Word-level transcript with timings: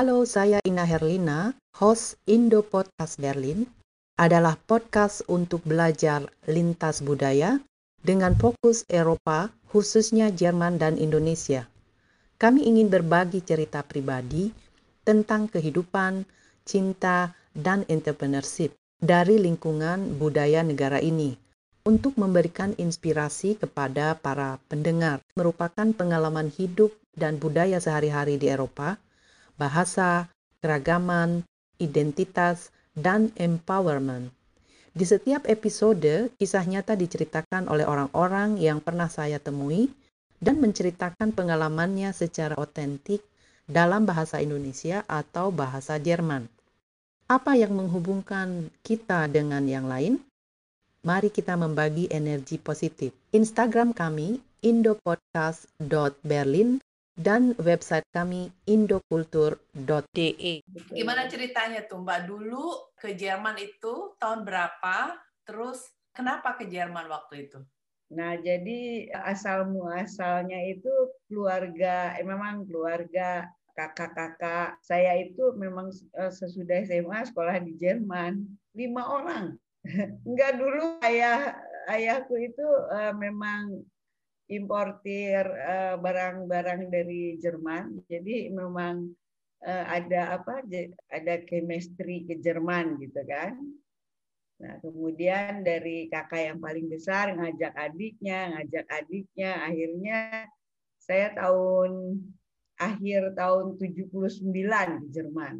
Halo, 0.00 0.24
saya 0.24 0.64
Ina 0.64 0.88
Herlina, 0.88 1.52
host 1.76 2.16
Indo 2.24 2.64
Podcast 2.64 3.20
Berlin, 3.20 3.68
adalah 4.16 4.56
podcast 4.56 5.20
untuk 5.28 5.60
belajar 5.68 6.24
lintas 6.48 7.04
budaya 7.04 7.60
dengan 8.00 8.32
fokus 8.32 8.88
Eropa, 8.88 9.52
khususnya 9.68 10.32
Jerman 10.32 10.80
dan 10.80 10.96
Indonesia. 10.96 11.68
Kami 12.40 12.64
ingin 12.64 12.88
berbagi 12.88 13.44
cerita 13.44 13.84
pribadi 13.84 14.48
tentang 15.04 15.52
kehidupan, 15.52 16.24
cinta, 16.64 17.36
dan 17.52 17.84
entrepreneurship 17.92 18.72
dari 19.04 19.36
lingkungan 19.36 20.16
budaya 20.16 20.64
negara 20.64 20.96
ini 21.04 21.36
untuk 21.84 22.16
memberikan 22.16 22.72
inspirasi 22.80 23.60
kepada 23.60 24.16
para 24.16 24.56
pendengar 24.64 25.20
merupakan 25.36 25.92
pengalaman 25.92 26.48
hidup 26.48 26.88
dan 27.12 27.36
budaya 27.36 27.76
sehari-hari 27.76 28.40
di 28.40 28.48
Eropa 28.48 28.96
bahasa, 29.60 30.32
keragaman, 30.64 31.44
identitas, 31.76 32.72
dan 32.96 33.28
empowerment. 33.36 34.32
Di 34.96 35.04
setiap 35.04 35.44
episode, 35.46 36.32
kisah 36.40 36.64
nyata 36.64 36.96
diceritakan 36.96 37.68
oleh 37.68 37.84
orang-orang 37.84 38.56
yang 38.56 38.80
pernah 38.80 39.12
saya 39.12 39.36
temui 39.36 39.92
dan 40.40 40.56
menceritakan 40.58 41.36
pengalamannya 41.36 42.16
secara 42.16 42.56
otentik 42.56 43.20
dalam 43.68 44.08
bahasa 44.08 44.40
Indonesia 44.40 45.04
atau 45.06 45.52
bahasa 45.54 46.00
Jerman. 46.00 46.48
Apa 47.30 47.54
yang 47.54 47.78
menghubungkan 47.78 48.74
kita 48.82 49.30
dengan 49.30 49.62
yang 49.70 49.86
lain? 49.86 50.18
Mari 51.06 51.30
kita 51.30 51.54
membagi 51.54 52.10
energi 52.10 52.58
positif. 52.58 53.14
Instagram 53.30 53.94
kami 53.94 54.42
indopodcast.berlin 54.66 56.82
dan 57.18 57.52
website 57.58 58.06
kami 58.14 58.50
indokultur.de. 58.64 60.54
Gimana 60.94 61.26
ceritanya 61.26 61.84
tuh 61.86 62.02
Mbak? 62.02 62.20
Dulu 62.26 62.94
ke 62.96 63.14
Jerman 63.18 63.58
itu 63.58 64.14
tahun 64.20 64.46
berapa? 64.46 65.18
Terus 65.44 65.82
kenapa 66.14 66.54
ke 66.56 66.68
Jerman 66.70 67.10
waktu 67.10 67.50
itu? 67.50 67.60
Nah, 68.10 68.34
jadi 68.42 69.06
asal 69.22 69.70
muasalnya 69.70 70.58
itu 70.66 70.90
keluarga, 71.30 72.18
eh, 72.18 72.26
memang 72.26 72.66
keluarga 72.66 73.46
kakak-kakak 73.78 74.82
saya 74.82 75.14
itu 75.22 75.54
memang 75.54 75.94
eh, 76.18 76.32
sesudah 76.34 76.82
SMA 76.82 77.30
sekolah 77.30 77.62
di 77.62 77.78
Jerman 77.78 78.42
lima 78.74 79.02
orang. 79.06 79.54
Enggak 80.28 80.58
dulu 80.58 80.98
ayah 81.06 81.54
ayahku 81.88 82.34
itu 82.38 82.66
uh, 82.92 83.14
memang 83.16 83.82
importir 84.50 85.46
eh, 85.46 85.94
barang-barang 85.96 86.90
dari 86.90 87.38
Jerman. 87.38 88.02
Jadi 88.10 88.50
memang 88.50 89.08
eh, 89.62 89.84
ada 89.86 90.42
apa? 90.42 90.66
Ada 91.08 91.34
chemistry 91.46 92.26
ke 92.26 92.42
Jerman 92.42 92.98
gitu 92.98 93.22
kan. 93.24 93.54
Nah, 94.60 94.76
kemudian 94.84 95.64
dari 95.64 96.12
kakak 96.12 96.52
yang 96.52 96.58
paling 96.60 96.92
besar 96.92 97.32
ngajak 97.32 97.72
adiknya, 97.72 98.52
ngajak 98.52 98.86
adiknya, 98.92 99.50
akhirnya 99.64 100.18
saya 101.00 101.32
tahun 101.32 102.20
akhir 102.76 103.32
tahun 103.40 103.80
79 103.80 104.52
di 105.00 105.08
Jerman. 105.16 105.56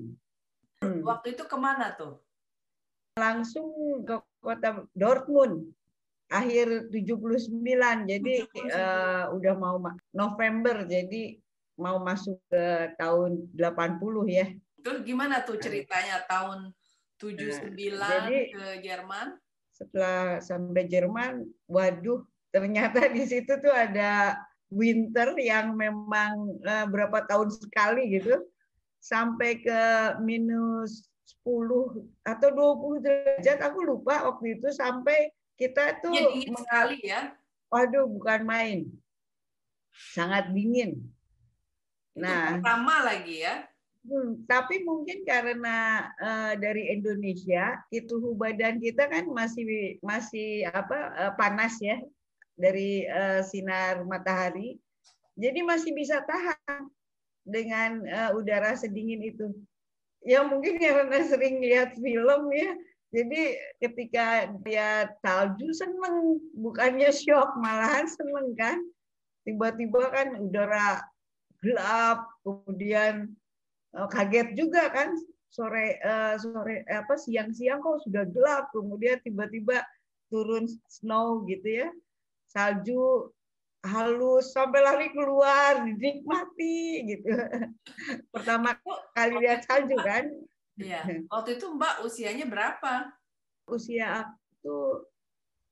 Waktu 0.81 1.33
itu 1.33 1.45
ke 1.49 1.57
mana 1.57 1.97
tuh? 1.97 2.21
Langsung 3.17 3.73
ke 4.05 4.21
kota 4.41 4.85
Dortmund 4.93 5.73
akhir 6.31 6.95
79 6.95 7.51
jadi 8.07 8.35
uh, 8.71 9.35
udah 9.35 9.55
mau 9.59 9.77
November. 10.15 10.87
Jadi 10.87 11.43
mau 11.75 11.99
masuk 11.99 12.39
ke 12.47 12.95
tahun 12.97 13.51
80 13.59 13.99
ya. 14.31 14.47
Terus 14.81 15.01
gimana 15.03 15.43
tuh 15.43 15.59
ceritanya 15.59 16.23
tahun 16.31 16.71
79 17.21 17.77
nah, 17.99 18.09
jadi, 18.31 18.39
ke 18.55 18.65
Jerman? 18.81 19.27
Setelah 19.75 20.41
sampai 20.41 20.89
Jerman, 20.89 21.45
waduh 21.69 22.25
ternyata 22.55 23.11
di 23.13 23.25
situ 23.29 23.61
tuh 23.61 23.73
ada 23.73 24.39
winter 24.71 25.35
yang 25.37 25.75
memang 25.75 26.63
uh, 26.63 26.87
berapa 26.87 27.27
tahun 27.27 27.51
sekali 27.51 28.17
gitu. 28.17 28.39
Sampai 29.01 29.65
ke 29.65 29.81
minus 30.21 31.09
10 31.45 32.05
atau 32.29 32.49
20 32.53 33.05
derajat 33.05 33.59
aku 33.65 33.79
lupa 33.83 34.29
waktu 34.29 34.61
itu. 34.61 34.69
Sampai 34.73 35.33
kita 35.61 36.01
tuh 36.01 36.17
ya, 36.17 36.57
sekali 36.57 36.99
ya. 37.05 37.21
Waduh, 37.69 38.09
bukan 38.09 38.41
main. 38.49 38.79
Sangat 40.17 40.49
dingin. 40.57 41.05
Nah, 42.17 42.57
pertama 42.59 43.05
lagi 43.05 43.45
ya. 43.45 43.69
Hmm, 44.01 44.49
tapi 44.49 44.81
mungkin 44.81 45.29
karena 45.29 46.09
uh, 46.17 46.57
dari 46.57 46.89
Indonesia 46.89 47.77
itu 47.93 48.17
badan 48.33 48.81
kita 48.81 49.13
kan 49.13 49.29
masih 49.29 50.01
masih 50.01 50.65
apa 50.73 50.99
uh, 51.21 51.33
panas 51.37 51.77
ya 51.85 52.01
dari 52.57 53.05
uh, 53.05 53.45
sinar 53.45 54.01
matahari, 54.09 54.81
jadi 55.37 55.61
masih 55.61 55.93
bisa 55.93 56.25
tahan 56.25 56.89
dengan 57.45 58.01
uh, 58.09 58.31
udara 58.41 58.73
sedingin 58.73 59.21
itu. 59.21 59.53
Ya 60.25 60.49
mungkin 60.49 60.81
karena 60.81 61.21
sering 61.29 61.61
lihat 61.61 61.93
film 61.97 62.43
ya, 62.57 62.73
jadi 63.11 63.59
ketika 63.83 64.55
dia 64.63 65.11
salju 65.19 65.75
seneng, 65.75 66.39
bukannya 66.55 67.11
shock, 67.11 67.59
malahan 67.59 68.07
seneng 68.07 68.55
kan. 68.55 68.79
Tiba-tiba 69.43 70.15
kan 70.15 70.39
udara 70.39 71.03
gelap, 71.59 72.31
kemudian 72.47 73.35
eh, 73.99 74.09
kaget 74.15 74.55
juga 74.55 74.95
kan 74.95 75.11
sore 75.51 75.99
uh, 76.07 76.39
sore 76.39 76.87
apa 76.87 77.19
siang-siang 77.19 77.83
kok 77.83 78.07
sudah 78.07 78.23
gelap, 78.31 78.71
kemudian 78.71 79.19
tiba-tiba 79.27 79.83
turun 80.31 80.71
snow 80.87 81.43
gitu 81.51 81.83
ya, 81.83 81.91
salju 82.47 83.35
halus 83.83 84.55
sampai 84.55 84.79
lari 84.79 85.09
keluar 85.11 85.83
dinikmati 85.83 87.11
gitu. 87.11 87.35
Pertama 88.33 88.79
kali 89.19 89.43
lihat 89.43 89.67
salju 89.67 89.99
kan, 89.99 90.31
Iya. 90.81 91.03
Waktu 91.29 91.61
itu 91.61 91.67
Mbak 91.77 91.95
usianya 92.09 92.47
berapa? 92.49 93.13
Usia 93.69 94.25
aku 94.25 95.05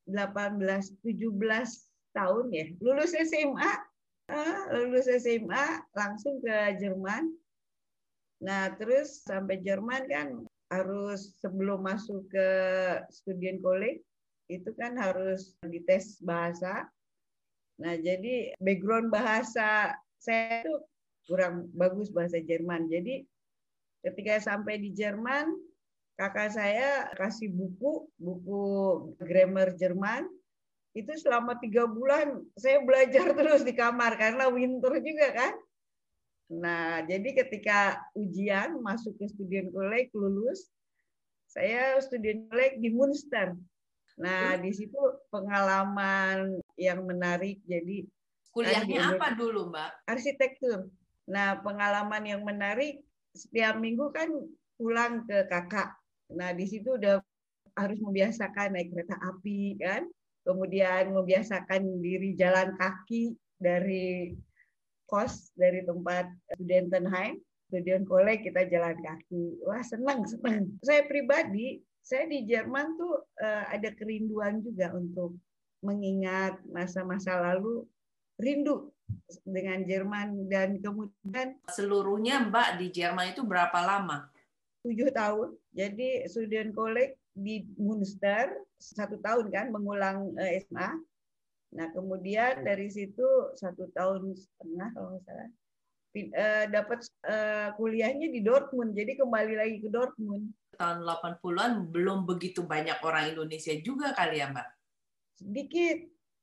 18 0.04 1.00
17 1.00 1.88
tahun 2.12 2.46
ya. 2.52 2.66
Lulus 2.80 3.12
SMA, 3.16 3.72
ah, 4.28 4.60
lulus 4.76 5.08
SMA 5.08 5.64
langsung 5.96 6.40
ke 6.44 6.76
Jerman. 6.76 7.32
Nah, 8.44 8.70
terus 8.78 9.24
sampai 9.26 9.58
Jerman 9.64 10.06
kan 10.06 10.28
harus 10.68 11.34
sebelum 11.40 11.80
masuk 11.82 12.28
ke 12.28 12.48
student 13.08 13.58
college 13.64 14.04
itu 14.52 14.68
kan 14.76 14.96
harus 14.96 15.56
dites 15.64 16.20
bahasa. 16.24 16.88
Nah, 17.80 17.94
jadi 17.96 18.52
background 18.60 19.08
bahasa 19.08 19.96
saya 20.18 20.64
itu 20.64 20.74
kurang 21.28 21.68
bagus 21.76 22.08
bahasa 22.10 22.40
Jerman. 22.40 22.88
Jadi 22.88 23.22
Ketika 24.02 24.38
sampai 24.38 24.78
di 24.78 24.94
Jerman, 24.94 25.50
kakak 26.18 26.50
saya 26.54 27.10
kasih 27.14 27.50
buku, 27.54 28.10
buku 28.18 28.64
grammar 29.22 29.74
Jerman. 29.78 30.26
Itu 30.94 31.14
selama 31.14 31.58
tiga 31.62 31.86
bulan 31.86 32.42
saya 32.58 32.82
belajar 32.82 33.30
terus 33.38 33.62
di 33.62 33.74
kamar 33.74 34.18
karena 34.18 34.50
winter 34.50 34.98
juga 34.98 35.28
kan. 35.30 35.54
Nah, 36.48 37.04
jadi 37.04 37.44
ketika 37.44 38.00
ujian 38.16 38.80
masuk 38.80 39.14
ke 39.20 39.28
student 39.28 39.68
college 39.68 40.10
lulus, 40.16 40.72
saya 41.46 42.00
student 42.00 42.48
college 42.48 42.80
di 42.80 42.90
Munster. 42.90 43.52
Nah, 44.18 44.58
di 44.58 44.72
situ 44.74 44.98
pengalaman 45.30 46.58
yang 46.74 47.04
menarik. 47.06 47.62
Jadi 47.68 48.08
kuliahnya 48.50 49.14
apa 49.14 49.36
dulu, 49.38 49.70
Mbak? 49.70 49.90
Arsitektur. 50.10 50.90
Nah, 51.28 51.60
pengalaman 51.60 52.24
yang 52.24 52.42
menarik 52.42 53.04
setiap 53.34 53.76
minggu 53.80 54.12
kan 54.14 54.28
pulang 54.78 55.26
ke 55.26 55.44
kakak. 55.50 55.96
Nah, 56.32 56.54
di 56.54 56.64
situ 56.68 56.96
udah 56.96 57.18
harus 57.78 57.98
membiasakan 58.02 58.74
naik 58.74 58.90
kereta 58.94 59.16
api 59.22 59.78
kan, 59.78 60.06
kemudian 60.46 61.14
membiasakan 61.14 62.02
diri 62.02 62.34
jalan 62.34 62.74
kaki 62.76 63.34
dari 63.58 64.34
kos 65.08 65.50
dari 65.56 65.82
tempat 65.82 66.28
Studentenheim, 66.54 67.40
student 67.68 68.04
college 68.04 68.44
kita 68.44 68.68
jalan 68.68 68.96
kaki. 69.00 69.60
Wah, 69.64 69.80
senang, 69.80 70.24
senang. 70.28 70.68
Saya 70.84 71.04
pribadi, 71.08 71.80
saya 72.04 72.28
di 72.28 72.44
Jerman 72.44 72.96
tuh 72.96 73.24
uh, 73.40 73.64
ada 73.72 73.92
kerinduan 73.96 74.60
juga 74.60 74.92
untuk 74.92 75.36
mengingat 75.80 76.58
masa-masa 76.68 77.38
lalu 77.38 77.86
rindu 78.38 78.94
dengan 79.44 79.82
Jerman 79.84 80.46
dan 80.46 80.78
kemudian 80.78 81.58
seluruhnya 81.68 82.46
Mbak 82.48 82.68
di 82.78 82.86
Jerman 82.94 83.34
itu 83.34 83.42
berapa 83.42 83.76
lama? 83.82 84.30
Tujuh 84.86 85.10
tahun. 85.10 85.58
Jadi 85.74 86.24
student 86.30 86.70
college 86.72 87.18
di 87.34 87.66
Munster 87.78 88.54
satu 88.78 89.18
tahun 89.18 89.50
kan 89.50 89.66
mengulang 89.74 90.38
eh, 90.38 90.62
SMA. 90.64 90.90
Nah 91.74 91.86
kemudian 91.92 92.64
dari 92.64 92.88
situ 92.88 93.26
satu 93.58 93.90
tahun 93.92 94.32
setengah 94.38 94.88
kalau 94.94 95.18
nggak 95.18 95.24
salah 95.26 95.50
uh, 96.16 96.64
dapat 96.70 97.00
uh, 97.28 97.68
kuliahnya 97.76 98.32
di 98.32 98.40
Dortmund. 98.42 98.96
Jadi 98.96 99.18
kembali 99.18 99.54
lagi 99.54 99.76
ke 99.82 99.88
Dortmund. 99.92 100.50
Tahun 100.78 101.02
80-an 101.02 101.90
belum 101.90 102.26
begitu 102.26 102.62
banyak 102.62 103.02
orang 103.02 103.34
Indonesia 103.34 103.74
juga 103.82 104.14
kali 104.14 104.38
ya, 104.38 104.50
Mbak? 104.50 104.68
Sedikit. 105.42 105.98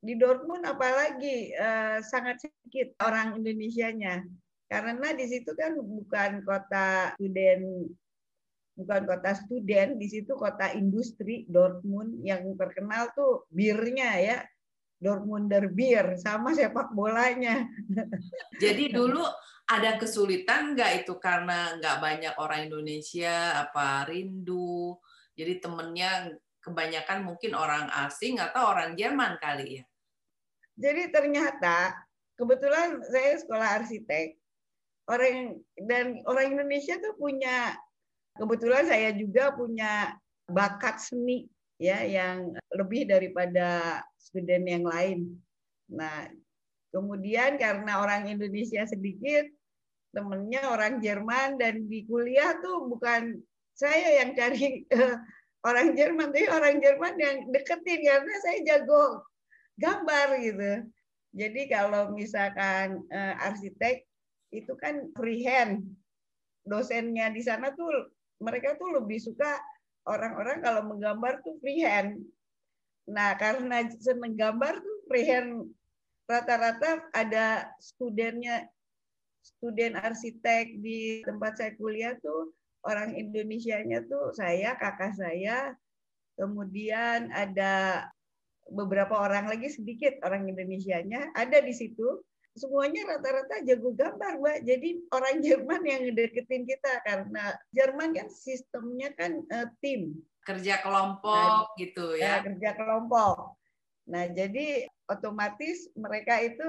Di 0.05 0.13
Dortmund 0.13 0.61
apalagi 0.69 1.49
uh, 1.57 1.97
sangat 2.05 2.45
sedikit 2.45 2.93
orang 3.01 3.41
Indonesianya. 3.41 4.21
Karena 4.69 5.13
di 5.17 5.25
situ 5.25 5.57
kan 5.57 5.73
bukan 5.81 6.45
kota 6.45 7.17
student 7.17 7.89
bukan 8.75 9.07
kota 9.07 9.31
student, 9.33 9.95
di 9.95 10.07
situ 10.11 10.35
kota 10.35 10.75
industri 10.75 11.47
Dortmund 11.47 12.21
yang 12.21 12.43
terkenal 12.59 13.09
tuh 13.15 13.47
birnya 13.49 14.19
ya. 14.19 14.39
Dortmunder 14.95 15.67
Bir 15.75 16.15
sama 16.15 16.55
sepak 16.55 16.95
bolanya. 16.95 17.67
Jadi 18.63 18.95
dulu 18.95 19.21
ada 19.67 19.99
kesulitan 19.99 20.71
nggak 20.71 21.03
itu 21.03 21.19
karena 21.19 21.75
nggak 21.81 21.97
banyak 21.99 22.33
orang 22.39 22.69
Indonesia 22.71 23.65
apa 23.65 24.05
rindu 24.05 24.93
jadi 25.33 25.57
temennya 25.57 26.37
kebanyakan 26.63 27.27
mungkin 27.27 27.57
orang 27.57 27.89
asing 28.07 28.37
atau 28.39 28.71
orang 28.71 28.93
Jerman 28.93 29.37
kali 29.37 29.81
ya. 29.81 29.83
Jadi 30.75 31.11
ternyata 31.11 31.95
kebetulan 32.35 32.99
saya 33.07 33.39
sekolah 33.39 33.83
arsitek 33.83 34.35
orang 35.07 35.55
dan 35.87 36.19
orang 36.27 36.55
Indonesia 36.57 36.99
tuh 36.99 37.15
punya 37.15 37.79
Kebetulan 38.35 38.83
saya 38.83 39.15
juga 39.15 39.55
punya 39.55 40.11
bakat 40.51 40.99
seni 40.99 41.47
ya 41.79 42.03
yang 42.03 42.51
lebih 42.75 43.07
daripada 43.07 44.03
student 44.19 44.67
yang 44.67 44.83
lain. 44.83 45.39
Nah, 45.87 46.27
kemudian 46.91 47.55
karena 47.55 48.03
orang 48.03 48.27
Indonesia 48.27 48.83
sedikit, 48.83 49.47
temennya 50.11 50.67
orang 50.67 50.99
Jerman 50.99 51.55
dan 51.55 51.87
di 51.87 52.03
kuliah 52.03 52.59
tuh 52.59 52.91
bukan 52.91 53.39
saya 53.71 54.19
yang 54.23 54.35
cari 54.35 54.83
uh, 54.91 55.15
orang 55.63 55.95
Jerman, 55.95 56.35
tapi 56.35 56.51
orang 56.51 56.83
Jerman 56.83 57.15
yang 57.15 57.37
deketin 57.55 58.03
karena 58.03 58.35
saya 58.43 58.59
jago 58.67 59.23
gambar 59.79 60.27
gitu. 60.41 60.71
Jadi 61.35 61.61
kalau 61.67 62.15
misalkan 62.15 63.03
uh, 63.11 63.33
arsitek 63.43 64.07
itu 64.55 64.71
kan 64.79 65.11
freehand, 65.19 65.83
dosennya 66.63 67.27
di 67.35 67.43
sana 67.43 67.75
tuh 67.75 68.15
mereka 68.39 68.79
tuh 68.79 68.95
lebih 68.95 69.19
suka 69.19 69.59
orang-orang 70.07 70.63
kalau 70.63 70.81
menggambar 70.87 71.43
tuh 71.43 71.59
freehand. 71.59 72.23
Nah, 73.05 73.35
karena 73.35 73.85
seneng 73.99 74.33
gambar 74.33 74.79
tuh 74.79 74.97
freehand 75.11 75.69
rata-rata 76.25 77.05
ada 77.13 77.69
studennya 77.77 78.65
student 79.45 79.93
arsitek 80.01 80.81
di 80.81 81.21
tempat 81.21 81.61
saya 81.61 81.77
kuliah 81.77 82.17
tuh 82.17 82.49
orang 82.81 83.13
Indonesianya 83.13 84.05
tuh 84.09 84.33
saya, 84.33 84.73
kakak 84.77 85.13
saya, 85.13 85.77
kemudian 86.37 87.29
ada 87.29 88.05
beberapa 88.69 89.13
orang 89.17 89.45
lagi 89.49 89.69
sedikit 89.69 90.17
orang 90.25 90.49
Indonesianya 90.49 91.33
ada 91.37 91.61
di 91.61 91.73
situ 91.73 92.21
semuanya 92.55 93.03
rata-rata 93.03 93.61
jago 93.67 93.91
gambar, 93.91 94.39
Mbak. 94.39 94.59
Jadi 94.63 94.89
orang 95.11 95.35
Jerman 95.43 95.81
yang 95.83 96.01
ngedeketin 96.07 96.63
kita 96.63 97.03
karena 97.03 97.51
Jerman 97.75 98.15
kan 98.15 98.27
sistemnya 98.31 99.11
kan 99.19 99.43
uh, 99.51 99.67
tim. 99.83 100.15
Kerja 100.47 100.79
kelompok 100.79 101.75
nah, 101.75 101.75
gitu 101.75 102.15
ya. 102.15 102.39
ya. 102.39 102.47
Kerja 102.47 102.69
kelompok. 102.79 103.59
Nah, 104.07 104.31
jadi 104.31 104.87
otomatis 105.11 105.91
mereka 105.99 106.39
itu 106.39 106.65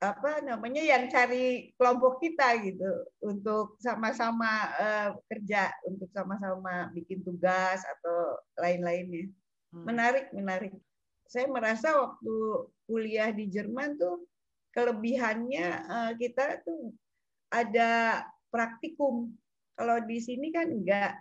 apa 0.00 0.40
namanya 0.40 0.80
yang 0.80 1.12
cari 1.12 1.76
kelompok 1.76 2.24
kita 2.24 2.56
gitu 2.64 2.88
untuk 3.20 3.76
sama-sama 3.84 4.72
uh, 4.80 5.12
kerja 5.28 5.68
untuk 5.84 6.08
sama-sama 6.16 6.88
bikin 6.96 7.20
tugas 7.20 7.84
atau 7.84 8.40
lain-lainnya 8.56 9.28
hmm. 9.76 9.84
menarik 9.84 10.32
menarik 10.32 10.72
saya 11.30 11.46
merasa 11.46 11.94
waktu 11.94 12.34
kuliah 12.90 13.30
di 13.30 13.46
Jerman 13.46 13.94
tuh 13.94 14.26
kelebihannya 14.74 15.66
uh, 15.86 16.12
kita 16.18 16.58
tuh 16.66 16.90
ada 17.54 18.22
praktikum. 18.50 19.30
Kalau 19.78 20.02
di 20.02 20.18
sini 20.18 20.50
kan 20.50 20.66
enggak. 20.66 21.14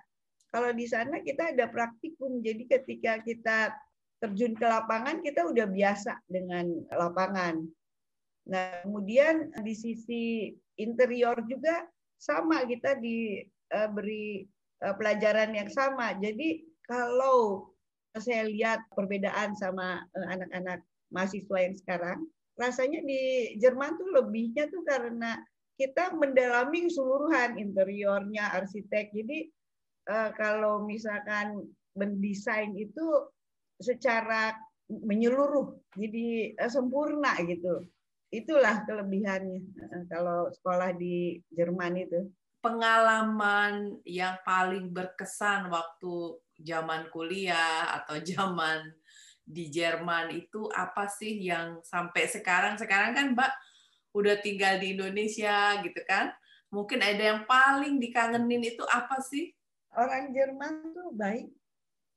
Kalau 0.50 0.73
di 0.73 0.89
sana 0.89 1.21
kita 1.21 1.53
ada 1.53 1.69
praktikum. 1.69 2.41
Jadi 2.41 2.65
ketika 2.65 3.21
kita 3.21 3.69
terjun 4.17 4.57
ke 4.57 4.65
lapangan 4.65 5.21
kita 5.21 5.45
udah 5.45 5.69
biasa 5.69 6.17
dengan 6.25 6.65
lapangan. 6.89 7.69
Nah, 8.50 8.81
kemudian 8.81 9.53
di 9.62 9.77
sisi 9.77 10.50
interior 10.81 11.38
juga 11.45 11.85
sama 12.17 12.65
kita 12.65 12.97
diberi 12.97 14.44
eh, 14.44 14.89
eh, 14.89 14.95
pelajaran 14.97 15.53
yang 15.53 15.69
sama. 15.69 16.17
Jadi 16.17 16.65
kalau 16.81 17.69
saya 18.21 18.45
lihat 18.45 18.86
perbedaan 18.94 19.56
sama 19.56 20.04
anak-anak 20.13 20.83
mahasiswa 21.10 21.57
yang 21.57 21.75
sekarang, 21.75 22.19
rasanya 22.60 23.01
di 23.01 23.56
Jerman 23.57 23.95
tuh 23.98 24.10
lebihnya 24.13 24.68
tuh 24.69 24.83
karena 24.83 25.39
kita 25.80 26.12
mendalami 26.12 26.92
keseluruhan 26.92 27.56
interiornya 27.56 28.51
arsitek. 28.51 29.16
Jadi 29.16 29.48
uh, 30.12 30.36
kalau 30.36 30.83
misalkan 30.83 31.63
mendesain 31.95 32.75
itu 32.75 33.31
secara 33.80 34.60
menyeluruh, 34.92 35.80
jadi 35.95 36.54
uh, 36.60 36.68
sempurna 36.68 37.39
gitu. 37.48 37.88
Itulah 38.30 38.86
kelebihannya 38.86 39.63
kalau 40.12 40.51
sekolah 40.54 40.94
di 40.94 41.39
Jerman 41.56 41.98
itu. 41.98 42.30
Pengalaman 42.60 44.04
yang 44.04 44.36
paling 44.44 44.92
berkesan 44.92 45.72
waktu 45.72 46.38
zaman 46.59 47.07
kuliah 47.09 47.89
atau 48.01 48.19
zaman 48.35 48.91
di 49.50 49.73
Jerman 49.73 50.29
itu 50.35 50.69
apa 50.75 51.09
sih 51.09 51.41
yang 51.41 51.81
sampai 51.81 52.29
sekarang? 52.29 52.77
Sekarang 52.77 53.17
kan 53.17 53.33
Mbak 53.33 53.53
udah 54.13 54.38
tinggal 54.41 54.77
di 54.77 54.94
Indonesia 54.94 55.81
gitu 55.81 56.01
kan? 56.06 56.29
Mungkin 56.69 57.01
ada 57.01 57.33
yang 57.33 57.41
paling 57.50 57.97
dikangenin 57.97 58.61
itu 58.61 58.85
apa 58.85 59.17
sih? 59.25 59.50
Orang 59.97 60.38
Jerman 60.38 60.94
tuh 60.94 61.09
baik. 61.17 61.50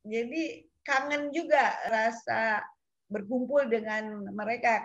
Jadi 0.05 0.69
kangen 0.85 1.33
juga 1.33 1.73
rasa 1.89 2.61
berkumpul 3.09 3.71
dengan 3.71 4.29
mereka 4.35 4.83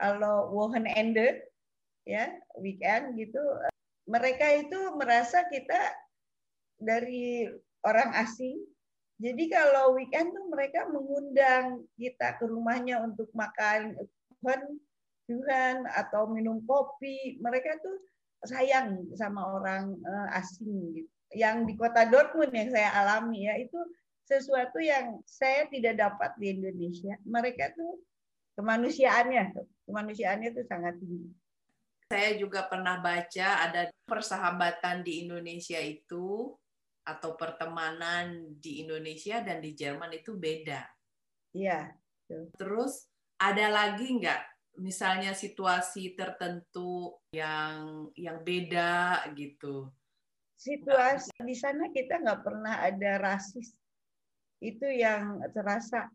kalau 0.00 0.50
Wochenende 0.54 1.50
ya 2.08 2.32
weekend 2.56 3.14
gitu 3.20 3.38
mereka 4.08 4.48
itu 4.56 4.78
merasa 4.96 5.44
kita 5.52 5.78
dari 6.80 7.44
orang 7.84 8.10
asing 8.16 8.56
jadi 9.20 9.44
kalau 9.52 10.00
weekend 10.00 10.32
tuh 10.32 10.48
mereka 10.48 10.88
mengundang 10.88 11.84
kita 12.00 12.40
ke 12.40 12.48
rumahnya 12.48 13.04
untuk 13.04 13.28
makan 13.36 13.92
Tuhan, 15.28 15.84
atau 15.92 16.26
minum 16.32 16.64
kopi. 16.64 17.36
Mereka 17.38 17.84
tuh 17.84 17.96
sayang 18.48 19.04
sama 19.20 19.44
orang 19.60 19.92
uh, 20.00 20.38
asing 20.40 20.96
gitu. 20.96 21.10
Yang 21.36 21.56
di 21.70 21.74
kota 21.76 22.08
Dortmund 22.08 22.50
yang 22.50 22.72
saya 22.72 22.90
alami 22.96 23.46
ya 23.46 23.54
itu 23.60 23.78
sesuatu 24.26 24.80
yang 24.80 25.20
saya 25.28 25.68
tidak 25.68 26.00
dapat 26.00 26.32
di 26.40 26.56
Indonesia. 26.56 27.14
Mereka 27.22 27.76
tuh 27.76 28.00
kemanusiaannya, 28.56 29.54
kemanusiaannya 29.84 30.48
tuh 30.56 30.64
sangat 30.64 30.96
tinggi. 30.98 31.30
Saya 32.10 32.34
juga 32.40 32.66
pernah 32.66 32.98
baca 32.98 33.48
ada 33.68 33.86
persahabatan 34.08 35.06
di 35.06 35.28
Indonesia 35.28 35.78
itu 35.78 36.58
atau 37.04 37.34
pertemanan 37.34 38.54
di 38.60 38.84
Indonesia 38.84 39.40
dan 39.40 39.58
di 39.58 39.72
Jerman 39.72 40.12
itu 40.14 40.36
beda. 40.36 40.84
Iya. 41.56 41.90
Terus 42.54 43.10
ada 43.40 43.66
lagi 43.72 44.20
nggak 44.20 44.40
misalnya 44.78 45.34
situasi 45.34 46.14
tertentu 46.14 47.18
yang 47.34 48.06
yang 48.14 48.44
beda 48.44 49.26
gitu? 49.34 49.90
Situasi 50.60 51.32
di 51.40 51.56
sana 51.56 51.88
kita 51.90 52.20
nggak 52.20 52.42
pernah 52.44 52.84
ada 52.84 53.18
rasis. 53.18 53.74
Itu 54.60 54.86
yang 54.86 55.40
terasa. 55.56 56.06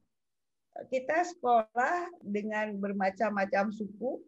Kita 0.92 1.24
sekolah 1.24 2.20
dengan 2.20 2.75
bermacam-macam 2.77 3.72
suku, 3.72 4.22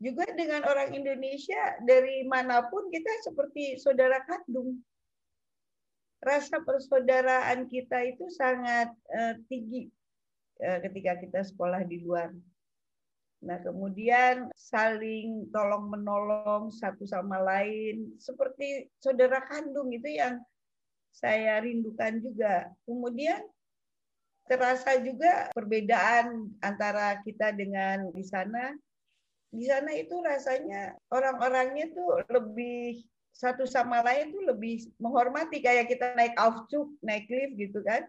juga 0.00 0.24
dengan 0.32 0.64
orang 0.64 0.96
Indonesia 0.96 1.76
dari 1.84 2.24
mana 2.24 2.64
pun 2.72 2.88
kita 2.88 3.10
seperti 3.26 3.76
saudara 3.76 4.24
kandung 4.24 4.80
rasa 6.20 6.60
persaudaraan 6.60 7.64
kita 7.68 8.04
itu 8.04 8.28
sangat 8.32 8.92
uh, 9.12 9.34
tinggi 9.48 9.88
uh, 10.60 10.78
ketika 10.84 11.16
kita 11.20 11.40
sekolah 11.44 11.84
di 11.84 12.04
luar. 12.04 12.32
Nah, 13.40 13.56
kemudian 13.64 14.52
saling 14.52 15.48
tolong 15.48 15.88
menolong 15.88 16.68
satu 16.68 17.08
sama 17.08 17.40
lain 17.40 18.12
seperti 18.20 18.92
saudara 19.00 19.40
kandung 19.48 19.88
itu 19.96 20.12
yang 20.12 20.44
saya 21.08 21.64
rindukan 21.64 22.20
juga. 22.20 22.68
Kemudian 22.84 23.40
terasa 24.44 25.00
juga 25.00 25.48
perbedaan 25.56 26.52
antara 26.60 27.16
kita 27.24 27.56
dengan 27.56 28.12
di 28.12 28.24
sana 28.26 28.76
di 29.50 29.66
sana 29.66 29.90
itu 29.94 30.14
rasanya 30.22 30.94
orang-orangnya 31.10 31.90
tuh 31.90 32.22
lebih 32.30 33.02
satu 33.32 33.64
sama 33.64 34.04
lain 34.04 34.34
tuh 34.34 34.44
lebih 34.44 34.90
menghormati 35.00 35.64
kayak 35.64 35.88
kita 35.88 36.12
naik 36.12 36.36
Aufzug, 36.36 36.92
naik 37.00 37.30
lift 37.30 37.56
gitu 37.56 37.80
kan. 37.80 38.04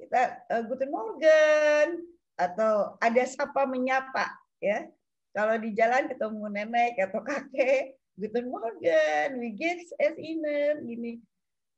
Kita 0.00 0.42
uh, 0.48 0.62
Guten 0.66 0.90
Morgen 0.90 2.02
atau 2.40 2.96
ada 2.98 3.22
sapa 3.28 3.68
menyapa 3.68 4.32
ya. 4.64 4.88
Kalau 5.32 5.56
di 5.56 5.72
jalan 5.72 6.12
ketemu 6.12 6.44
nenek 6.52 6.96
atau 7.00 7.20
kakek, 7.24 7.96
Guten 8.16 8.48
Morgen, 8.48 9.40
wie 9.40 9.52
geht's 9.56 9.92
es 9.96 10.16
Ihnen 10.16 10.84
gini. 10.84 11.20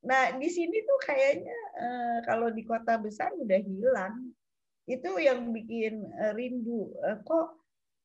Nah, 0.05 0.37
di 0.37 0.51
sini 0.53 0.85
tuh 0.85 1.01
kayaknya 1.07 1.59
uh, 1.81 2.19
kalau 2.29 2.51
di 2.53 2.63
kota 2.63 2.99
besar 3.01 3.33
udah 3.35 3.59
hilang. 3.59 4.35
Itu 4.85 5.17
yang 5.17 5.51
bikin 5.51 6.05
uh, 6.21 6.37
rindu. 6.37 6.93
Uh, 7.01 7.19
kok 7.25 7.59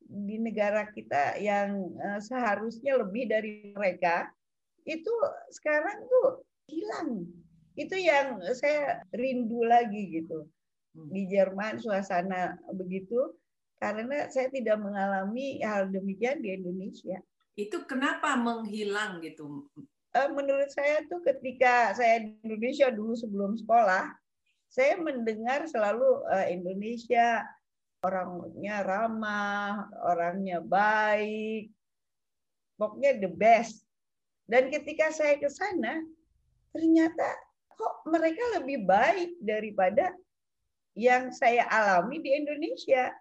di 0.10 0.42
negara 0.42 0.90
kita 0.90 1.38
yang 1.38 1.94
seharusnya 2.18 2.98
lebih 2.98 3.30
dari 3.30 3.78
mereka 3.78 4.26
itu 4.86 5.14
sekarang 5.56 6.06
tuh 6.08 6.44
hilang. 6.70 7.26
Itu 7.76 7.96
yang 7.96 8.44
saya 8.56 9.04
rindu 9.16 9.64
lagi 9.64 10.22
gitu. 10.22 10.46
Hmm. 10.96 11.10
Di 11.12 11.30
Jerman 11.32 11.80
suasana 11.80 12.60
begitu 12.76 13.36
karena 13.80 14.28
saya 14.28 14.52
tidak 14.52 14.78
mengalami 14.84 15.64
hal 15.64 15.88
demikian 15.88 16.44
di 16.44 16.60
Indonesia. 16.60 17.24
Itu 17.56 17.88
kenapa 17.88 18.36
menghilang 18.36 19.24
gitu? 19.24 19.68
Eh, 20.16 20.30
menurut 20.32 20.68
saya 20.72 21.06
tuh 21.08 21.24
ketika 21.24 21.96
saya 21.96 22.24
di 22.24 22.36
Indonesia 22.44 22.92
dulu 22.92 23.16
sebelum 23.16 23.56
sekolah, 23.56 24.12
saya 24.68 25.00
mendengar 25.00 25.64
selalu 25.70 26.24
eh, 26.36 26.56
Indonesia 26.56 27.46
orangnya 28.00 28.84
ramah, 28.84 29.92
orangnya 30.08 30.64
baik, 30.64 31.72
pokoknya 32.80 33.20
the 33.20 33.32
best. 33.32 33.84
Dan 34.50 34.74
ketika 34.74 35.14
saya 35.14 35.38
ke 35.38 35.46
sana, 35.46 36.02
ternyata 36.74 37.38
kok 37.70 38.02
mereka 38.10 38.42
lebih 38.58 38.82
baik 38.82 39.38
daripada 39.46 40.10
yang 40.98 41.30
saya 41.30 41.70
alami 41.70 42.18
di 42.18 42.34
Indonesia. 42.34 43.14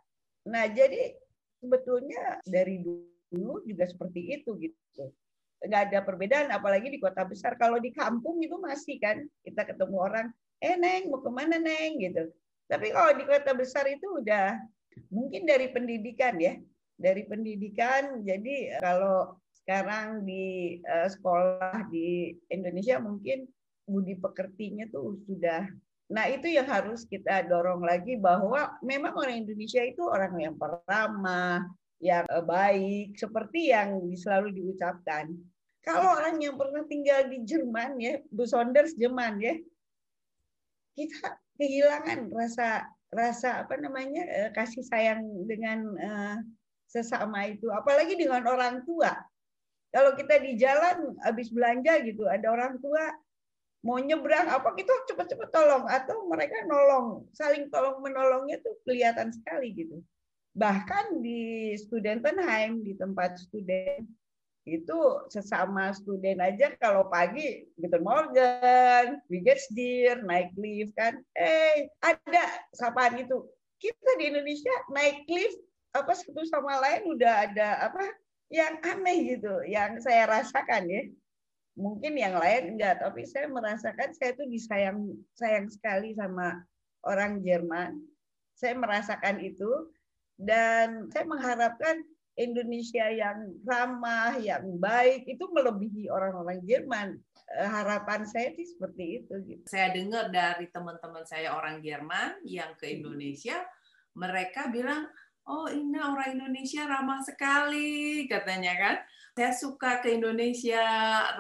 Nah, 0.49 0.65
jadi 0.73 1.13
sebetulnya 1.61 2.41
dari 2.49 2.81
dulu 3.29 3.61
juga 3.69 3.85
seperti 3.85 4.41
itu 4.41 4.57
gitu. 4.57 5.13
Nggak 5.61 5.83
ada 5.93 5.99
perbedaan, 6.01 6.49
apalagi 6.49 6.89
di 6.89 6.97
kota 6.97 7.29
besar. 7.29 7.61
Kalau 7.61 7.77
di 7.77 7.93
kampung 7.93 8.41
itu 8.41 8.57
masih 8.57 8.97
kan, 8.97 9.21
kita 9.45 9.69
ketemu 9.69 9.97
orang, 10.01 10.27
eh 10.65 10.81
Neng, 10.81 11.13
mau 11.13 11.21
ke 11.21 11.29
mana 11.29 11.61
Neng? 11.61 12.01
gitu. 12.01 12.33
Tapi 12.73 12.89
kalau 12.89 13.13
di 13.21 13.25
kota 13.29 13.53
besar 13.53 13.85
itu 13.85 14.25
udah 14.25 14.57
mungkin 15.13 15.45
dari 15.45 15.69
pendidikan 15.69 16.41
ya. 16.41 16.57
Dari 16.99 17.23
pendidikan, 17.31 18.27
jadi 18.27 18.81
kalau 18.83 19.39
sekarang 19.69 20.25
di 20.25 20.81
uh, 20.89 21.13
sekolah 21.13 21.93
di 21.93 22.33
Indonesia 22.49 22.97
mungkin 22.97 23.45
budi 23.85 24.17
pekertinya 24.17 24.89
tuh 24.89 25.21
sudah 25.29 25.69
Nah, 26.09 26.25
itu 26.33 26.49
yang 26.49 26.65
harus 26.65 27.05
kita 27.05 27.45
dorong 27.45 27.85
lagi 27.85 28.17
bahwa 28.17 28.81
memang 28.81 29.13
orang 29.13 29.45
Indonesia 29.45 29.85
itu 29.85 30.01
orang 30.09 30.33
yang 30.41 30.57
ramah, 30.89 31.69
yang 32.01 32.25
eh, 32.25 32.45
baik, 32.49 33.13
seperti 33.21 33.77
yang 33.77 34.01
selalu 34.17 34.57
diucapkan. 34.57 35.29
Kalau 35.85 36.17
orang 36.17 36.41
yang 36.41 36.57
pernah 36.57 36.81
tinggal 36.89 37.29
di 37.29 37.45
Jerman 37.45 38.01
ya, 38.01 38.25
Bu 38.33 38.49
Sonders 38.49 38.97
Jerman 38.97 39.37
ya, 39.37 39.53
kita 40.97 41.37
kehilangan 41.61 42.33
rasa 42.33 42.89
rasa 43.13 43.69
apa 43.69 43.77
namanya 43.77 44.25
eh, 44.25 44.51
kasih 44.57 44.85
sayang 44.89 45.21
dengan 45.45 45.93
uh, 45.97 46.37
sesama 46.89 47.53
itu, 47.53 47.69
apalagi 47.69 48.17
dengan 48.17 48.49
orang 48.49 48.81
tua. 48.89 49.13
Kalau 49.89 50.13
kita 50.17 50.37
di 50.41 50.61
jalan 50.61 51.17
habis 51.25 51.49
belanja 51.49 52.05
gitu, 52.05 52.29
ada 52.29 52.53
orang 52.53 52.77
tua 52.79 53.09
mau 53.81 53.97
nyebrang 53.97 54.51
apa 54.51 54.75
kita 54.75 54.91
cepat-cepat 55.09 55.49
tolong 55.55 55.85
atau 55.87 56.27
mereka 56.27 56.67
nolong, 56.67 57.25
saling 57.33 57.71
tolong 57.71 58.03
menolongnya 58.03 58.59
tuh 58.61 58.75
kelihatan 58.85 59.31
sekali 59.31 59.73
gitu. 59.73 60.03
Bahkan 60.59 61.23
di 61.23 61.73
Studentenheim 61.79 62.83
di 62.83 62.99
tempat 62.99 63.39
student 63.39 64.03
itu 64.69 64.99
sesama 65.33 65.97
student 65.97 66.45
aja 66.45 66.77
kalau 66.77 67.09
pagi 67.09 67.65
Guten 67.81 68.05
Morgen, 68.05 69.25
wie 69.33 69.41
geht's 69.41 69.65
dir, 69.73 70.21
naik 70.21 70.53
lift 70.61 70.93
kan, 70.93 71.17
eh 71.33 71.89
ada 72.05 72.45
sapaan 72.77 73.17
itu. 73.17 73.49
Kita 73.79 74.19
di 74.21 74.29
Indonesia 74.29 74.75
naik 74.93 75.25
lift 75.31 75.57
apa 75.97 76.13
satu 76.13 76.45
sama 76.45 76.77
lain 76.83 77.17
udah 77.17 77.49
ada 77.49 77.89
apa 77.89 78.05
yang 78.49 78.81
aneh 78.81 79.37
gitu, 79.37 79.65
yang 79.69 80.01
saya 80.01 80.29
rasakan 80.29 80.89
ya. 80.89 81.03
Mungkin 81.79 82.19
yang 82.19 82.35
lain 82.35 82.75
enggak, 82.75 82.99
tapi 82.99 83.23
saya 83.23 83.47
merasakan 83.47 84.11
saya 84.11 84.35
tuh 84.35 84.51
disayang 84.51 85.15
sayang 85.39 85.71
sekali 85.71 86.17
sama 86.19 86.67
orang 87.07 87.39
Jerman. 87.45 88.03
Saya 88.59 88.75
merasakan 88.75 89.39
itu 89.39 89.93
dan 90.35 91.07
saya 91.15 91.25
mengharapkan 91.31 92.03
Indonesia 92.39 93.07
yang 93.11 93.51
ramah, 93.67 94.39
yang 94.39 94.79
baik 94.79 95.27
itu 95.27 95.43
melebihi 95.51 96.07
orang-orang 96.11 96.63
Jerman. 96.67 97.19
Eh, 97.49 97.67
harapan 97.67 98.23
saya 98.27 98.55
sih 98.55 98.67
seperti 98.67 99.23
itu. 99.23 99.35
Gitu. 99.43 99.63
Saya 99.67 99.91
dengar 99.91 100.31
dari 100.31 100.71
teman-teman 100.71 101.27
saya 101.27 101.59
orang 101.59 101.83
Jerman 101.83 102.43
yang 102.47 102.79
ke 102.79 102.91
Indonesia, 102.95 103.59
mereka 104.15 104.71
bilang 104.71 105.11
oh 105.49 105.67
ini 105.73 105.97
orang 105.97 106.37
Indonesia 106.37 106.85
ramah 106.85 107.25
sekali 107.25 108.25
katanya 108.29 108.77
kan. 108.77 108.97
Saya 109.39 109.55
suka 109.55 110.03
ke 110.03 110.19
Indonesia 110.19 110.83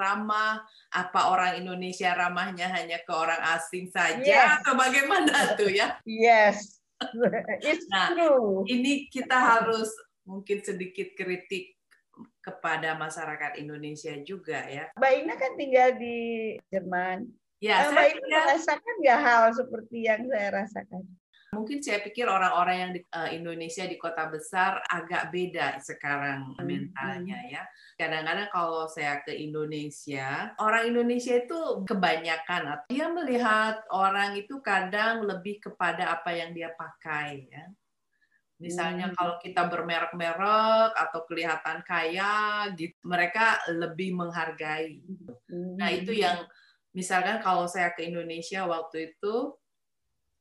ramah. 0.00 0.64
Apa 0.88 1.34
orang 1.34 1.60
Indonesia 1.60 2.16
ramahnya 2.16 2.72
hanya 2.72 3.02
ke 3.04 3.12
orang 3.12 3.38
asing 3.58 3.92
saja 3.92 4.24
yes. 4.24 4.50
atau 4.62 4.72
bagaimana 4.78 5.54
tuh 5.54 5.68
ya? 5.68 6.00
Yes, 6.08 6.80
it's 7.68 7.84
nah, 7.92 8.14
true. 8.16 8.64
Ini 8.64 9.12
kita 9.12 9.36
harus 9.36 9.92
mungkin 10.24 10.64
sedikit 10.64 11.12
kritik 11.12 11.76
kepada 12.40 12.96
masyarakat 12.96 13.60
Indonesia 13.60 14.14
juga 14.24 14.64
ya. 14.64 14.88
Mbak 14.96 15.12
Ina 15.22 15.34
kan 15.36 15.52
tinggal 15.60 15.90
di 16.00 16.16
Jerman. 16.72 17.28
Ya, 17.60 17.90
Mbak 17.90 17.94
saya 17.94 18.10
Ina 18.14 18.38
merasakan 18.46 18.94
nggak 19.04 19.20
hal 19.20 19.42
seperti 19.52 19.96
yang 20.06 20.22
saya 20.30 20.48
rasakan? 20.64 21.02
Mungkin 21.48 21.80
saya 21.80 22.04
pikir 22.04 22.28
orang-orang 22.28 22.76
yang 22.76 22.92
di 22.92 23.00
uh, 23.08 23.30
Indonesia 23.32 23.88
di 23.88 23.96
kota 23.96 24.28
besar 24.28 24.84
agak 24.84 25.32
beda 25.32 25.80
sekarang 25.80 26.52
hmm, 26.52 26.60
mentalnya 26.60 27.40
hmm. 27.40 27.50
ya. 27.56 27.62
Kadang-kadang 27.96 28.48
kalau 28.52 28.84
saya 28.84 29.24
ke 29.24 29.32
Indonesia, 29.32 30.52
orang 30.60 30.92
Indonesia 30.92 31.40
itu 31.40 31.88
kebanyakan 31.88 32.84
dia 32.92 33.08
melihat 33.08 33.80
orang 33.88 34.36
itu 34.36 34.60
kadang 34.60 35.24
lebih 35.24 35.56
kepada 35.64 36.20
apa 36.20 36.36
yang 36.36 36.52
dia 36.52 36.68
pakai 36.76 37.48
ya. 37.48 37.64
Misalnya 38.60 39.08
hmm. 39.08 39.14
kalau 39.16 39.34
kita 39.40 39.70
bermerek-merek 39.70 40.92
atau 41.00 41.20
kelihatan 41.24 41.80
kaya, 41.86 42.66
gitu, 42.74 42.92
mereka 43.06 43.62
lebih 43.70 44.18
menghargai. 44.18 45.00
Hmm. 45.48 45.78
Nah 45.78 45.88
itu 45.94 46.12
yang 46.12 46.44
misalkan 46.92 47.38
kalau 47.40 47.70
saya 47.70 47.94
ke 47.94 48.04
Indonesia 48.04 48.66
waktu 48.66 49.14
itu 49.14 49.54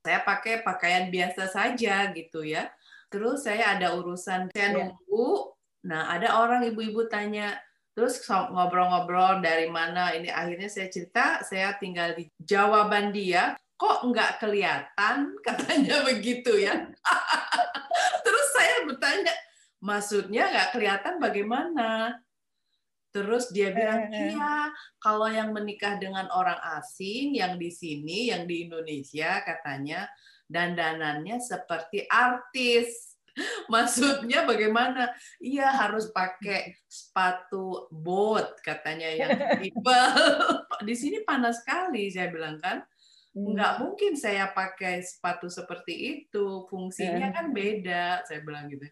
saya 0.08 0.24
pakai 0.24 0.64
pakaian 0.64 1.12
biasa 1.12 1.52
saja 1.52 2.08
gitu 2.16 2.48
ya. 2.48 2.72
Terus 3.12 3.44
saya 3.44 3.76
ada 3.76 3.92
urusan 4.00 4.48
saya 4.56 4.72
iya. 4.72 4.76
nunggu. 4.80 5.52
Nah, 5.84 6.16
ada 6.16 6.40
orang 6.40 6.64
ibu-ibu 6.68 7.12
tanya, 7.12 7.60
terus 7.98 8.24
ngobrol-ngobrol 8.30 9.42
dari 9.42 9.68
mana 9.68 10.14
ini 10.14 10.30
akhirnya 10.30 10.70
saya 10.70 10.86
cerita 10.86 11.42
saya 11.42 11.74
tinggal 11.82 12.14
di 12.14 12.30
jawaban 12.38 13.10
dia 13.10 13.58
kok 13.74 14.06
nggak 14.06 14.38
kelihatan 14.38 15.34
katanya 15.46 16.06
begitu 16.06 16.62
ya 16.62 16.78
terus 18.26 18.48
saya 18.54 18.86
bertanya 18.86 19.34
maksudnya 19.82 20.46
nggak 20.46 20.70
kelihatan 20.78 21.18
bagaimana 21.18 22.22
Terus 23.18 23.50
dia 23.50 23.74
bilang, 23.74 24.14
eh, 24.14 24.14
eh. 24.14 24.38
iya, 24.38 24.70
kalau 25.02 25.26
yang 25.26 25.50
menikah 25.50 25.98
dengan 25.98 26.30
orang 26.30 26.62
asing, 26.78 27.34
yang 27.34 27.58
di 27.58 27.74
sini, 27.74 28.30
yang 28.30 28.46
di 28.46 28.70
Indonesia 28.70 29.42
katanya, 29.42 30.06
dandanannya 30.46 31.42
seperti 31.42 32.06
artis. 32.06 33.18
Maksudnya 33.74 34.46
bagaimana? 34.46 35.10
Iya 35.42 35.66
harus 35.74 36.14
pakai 36.14 36.78
sepatu 36.86 37.90
bot 37.90 38.62
katanya 38.62 39.10
yang 39.10 39.34
tebal. 39.34 40.14
di 40.88 40.94
sini 40.94 41.26
panas 41.26 41.66
sekali, 41.66 42.14
saya 42.14 42.30
bilang 42.30 42.62
kan. 42.62 42.86
Nggak 43.34 43.74
hmm. 43.74 43.82
mungkin 43.82 44.14
saya 44.14 44.54
pakai 44.54 45.02
sepatu 45.02 45.50
seperti 45.50 45.94
itu, 46.22 46.70
fungsinya 46.70 47.30
eh. 47.30 47.34
kan 47.34 47.50
beda, 47.50 48.22
saya 48.30 48.46
bilang 48.46 48.70
gitu. 48.70 48.86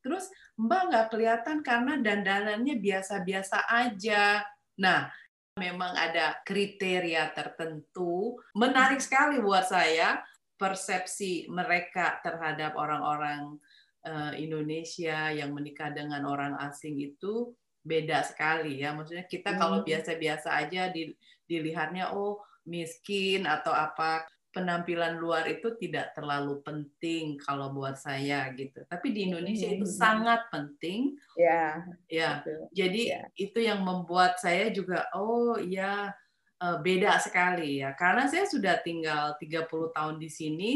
Terus 0.00 0.32
Mbak 0.56 0.82
nggak 0.90 1.06
kelihatan 1.12 1.58
karena 1.60 1.94
dandanannya 2.00 2.76
biasa-biasa 2.80 3.68
aja. 3.68 4.44
Nah, 4.80 5.12
memang 5.60 5.92
ada 5.92 6.40
kriteria 6.44 7.36
tertentu. 7.36 8.40
Menarik 8.56 9.04
sekali 9.04 9.40
buat 9.40 9.68
saya 9.68 10.20
persepsi 10.56 11.48
mereka 11.48 12.20
terhadap 12.20 12.76
orang-orang 12.76 13.56
uh, 14.04 14.32
Indonesia 14.36 15.32
yang 15.32 15.52
menikah 15.56 15.92
dengan 15.92 16.24
orang 16.28 16.56
asing 16.60 17.00
itu 17.00 17.52
beda 17.84 18.24
sekali 18.24 18.80
ya. 18.80 18.92
Maksudnya 18.92 19.24
kita 19.28 19.56
kalau 19.56 19.80
hmm. 19.80 19.88
biasa-biasa 19.88 20.48
aja 20.56 20.92
dilihatnya 21.48 22.12
oh 22.12 22.40
miskin 22.68 23.48
atau 23.48 23.72
apa 23.72 24.28
penampilan 24.50 25.18
luar 25.22 25.46
itu 25.46 25.78
tidak 25.78 26.10
terlalu 26.14 26.58
penting 26.66 27.38
kalau 27.38 27.70
buat 27.70 27.94
saya 27.94 28.50
gitu. 28.58 28.82
Tapi 28.90 29.14
di 29.14 29.30
Indonesia 29.30 29.70
itu 29.70 29.86
hmm. 29.86 29.96
sangat 29.96 30.40
penting. 30.50 31.14
Ya. 31.38 31.86
Ya. 32.10 32.42
Jadi 32.74 33.14
ya. 33.14 33.22
itu 33.38 33.58
yang 33.62 33.86
membuat 33.86 34.42
saya 34.42 34.74
juga 34.74 35.06
oh 35.14 35.54
ya 35.58 36.10
beda 36.60 37.16
sekali 37.22 37.80
ya. 37.80 37.94
Karena 37.94 38.26
saya 38.26 38.44
sudah 38.50 38.82
tinggal 38.82 39.38
30 39.38 39.70
tahun 39.96 40.16
di 40.18 40.28
sini 40.28 40.72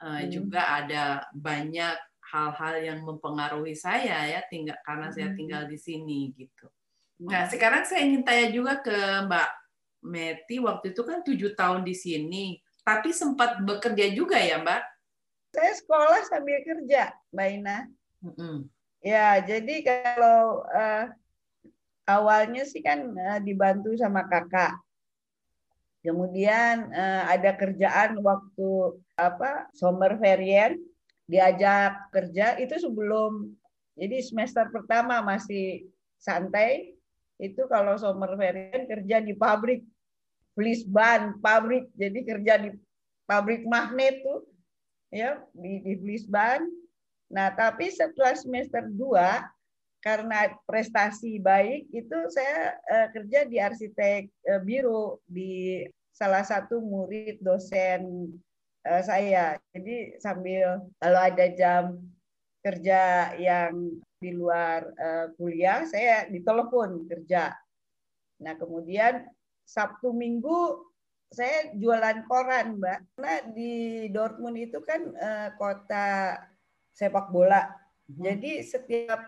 hmm. 0.00 0.28
juga 0.28 0.84
ada 0.84 1.24
banyak 1.32 1.96
hal-hal 2.26 2.74
yang 2.82 2.98
mempengaruhi 3.06 3.78
saya 3.78 4.26
ya 4.26 4.42
tinggal 4.50 4.76
karena 4.82 5.08
saya 5.14 5.30
hmm. 5.32 5.36
tinggal 5.38 5.62
di 5.70 5.78
sini 5.78 6.34
gitu. 6.34 6.66
Nah, 7.16 7.48
sekarang 7.48 7.88
saya 7.88 8.04
ingin 8.04 8.22
tanya 8.28 8.52
juga 8.52 8.76
ke 8.84 8.92
Mbak 9.24 9.50
Meti 10.06 10.56
waktu 10.60 10.92
itu 10.92 11.02
kan 11.02 11.24
tujuh 11.24 11.56
tahun 11.56 11.82
di 11.82 11.96
sini, 11.96 12.60
tapi 12.86 13.10
sempat 13.10 13.58
bekerja 13.66 14.06
juga 14.14 14.38
ya 14.38 14.62
Mbak? 14.62 14.82
Saya 15.50 15.72
sekolah 15.74 16.22
sambil 16.30 16.62
kerja, 16.62 17.10
Mbak 17.34 17.48
Ina. 17.58 17.78
Mm-hmm. 18.22 18.56
Ya, 19.02 19.42
jadi 19.42 19.74
kalau 19.82 20.62
uh, 20.70 21.10
awalnya 22.06 22.62
sih 22.62 22.78
kan 22.86 23.10
uh, 23.10 23.42
dibantu 23.42 23.98
sama 23.98 24.22
kakak. 24.30 24.78
Kemudian 26.06 26.94
uh, 26.94 27.26
ada 27.26 27.58
kerjaan 27.58 28.22
waktu 28.22 29.02
apa 29.18 29.66
summer 29.74 30.14
varian 30.14 30.78
diajak 31.26 32.14
kerja 32.14 32.54
itu 32.62 32.78
sebelum 32.78 33.50
jadi 33.98 34.22
semester 34.22 34.70
pertama 34.70 35.18
masih 35.26 35.90
santai 36.22 36.94
itu 37.42 37.66
kalau 37.66 37.98
summer 37.98 38.38
varian 38.38 38.86
kerja 38.86 39.18
di 39.18 39.34
pabrik 39.34 39.82
fleece 40.56 40.88
ban 40.88 41.36
pabrik 41.44 41.92
jadi 41.94 42.20
kerja 42.24 42.54
di 42.64 42.70
pabrik 43.28 43.68
magnet 43.68 44.24
tuh 44.24 44.48
ya 45.12 45.38
di 45.52 45.84
di 45.84 45.92
fleece 46.00 46.26
ban 46.26 46.64
nah 47.28 47.52
tapi 47.52 47.92
setelah 47.92 48.32
semester 48.34 48.88
2 48.88 48.96
karena 50.00 50.54
prestasi 50.64 51.42
baik 51.42 51.90
itu 51.90 52.18
saya 52.30 52.78
uh, 52.88 53.08
kerja 53.10 53.44
di 53.44 53.58
arsitek 53.60 54.30
uh, 54.48 54.60
biro 54.62 55.20
di 55.26 55.84
salah 56.14 56.46
satu 56.46 56.80
murid 56.80 57.42
dosen 57.42 58.30
uh, 58.86 59.02
saya 59.02 59.58
jadi 59.74 60.16
sambil 60.22 60.86
kalau 61.02 61.20
ada 61.20 61.46
jam 61.52 61.84
kerja 62.62 63.34
yang 63.38 63.98
di 64.16 64.30
luar 64.32 64.86
uh, 64.96 65.26
kuliah 65.36 65.84
saya 65.86 66.26
ditelepon 66.26 67.04
kerja. 67.06 67.52
Nah 68.42 68.54
kemudian 68.56 69.22
Sabtu 69.66 70.14
Minggu 70.14 70.86
saya 71.26 71.74
jualan 71.74 72.22
koran 72.30 72.78
mbak. 72.78 73.02
Karena 73.18 73.34
di 73.50 74.06
Dortmund 74.14 74.56
itu 74.56 74.78
kan 74.86 75.10
uh, 75.12 75.48
kota 75.58 76.38
sepak 76.94 77.34
bola. 77.34 77.66
Hmm. 78.06 78.22
Jadi 78.22 78.62
setiap 78.62 79.26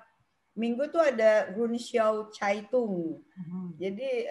minggu 0.54 0.90
tuh 0.95 1.02
ada 1.02 1.50
Rundschau 1.52 2.30
Zeitung. 2.30 3.21
Hmm. 3.35 3.75
Jadi 3.76 4.30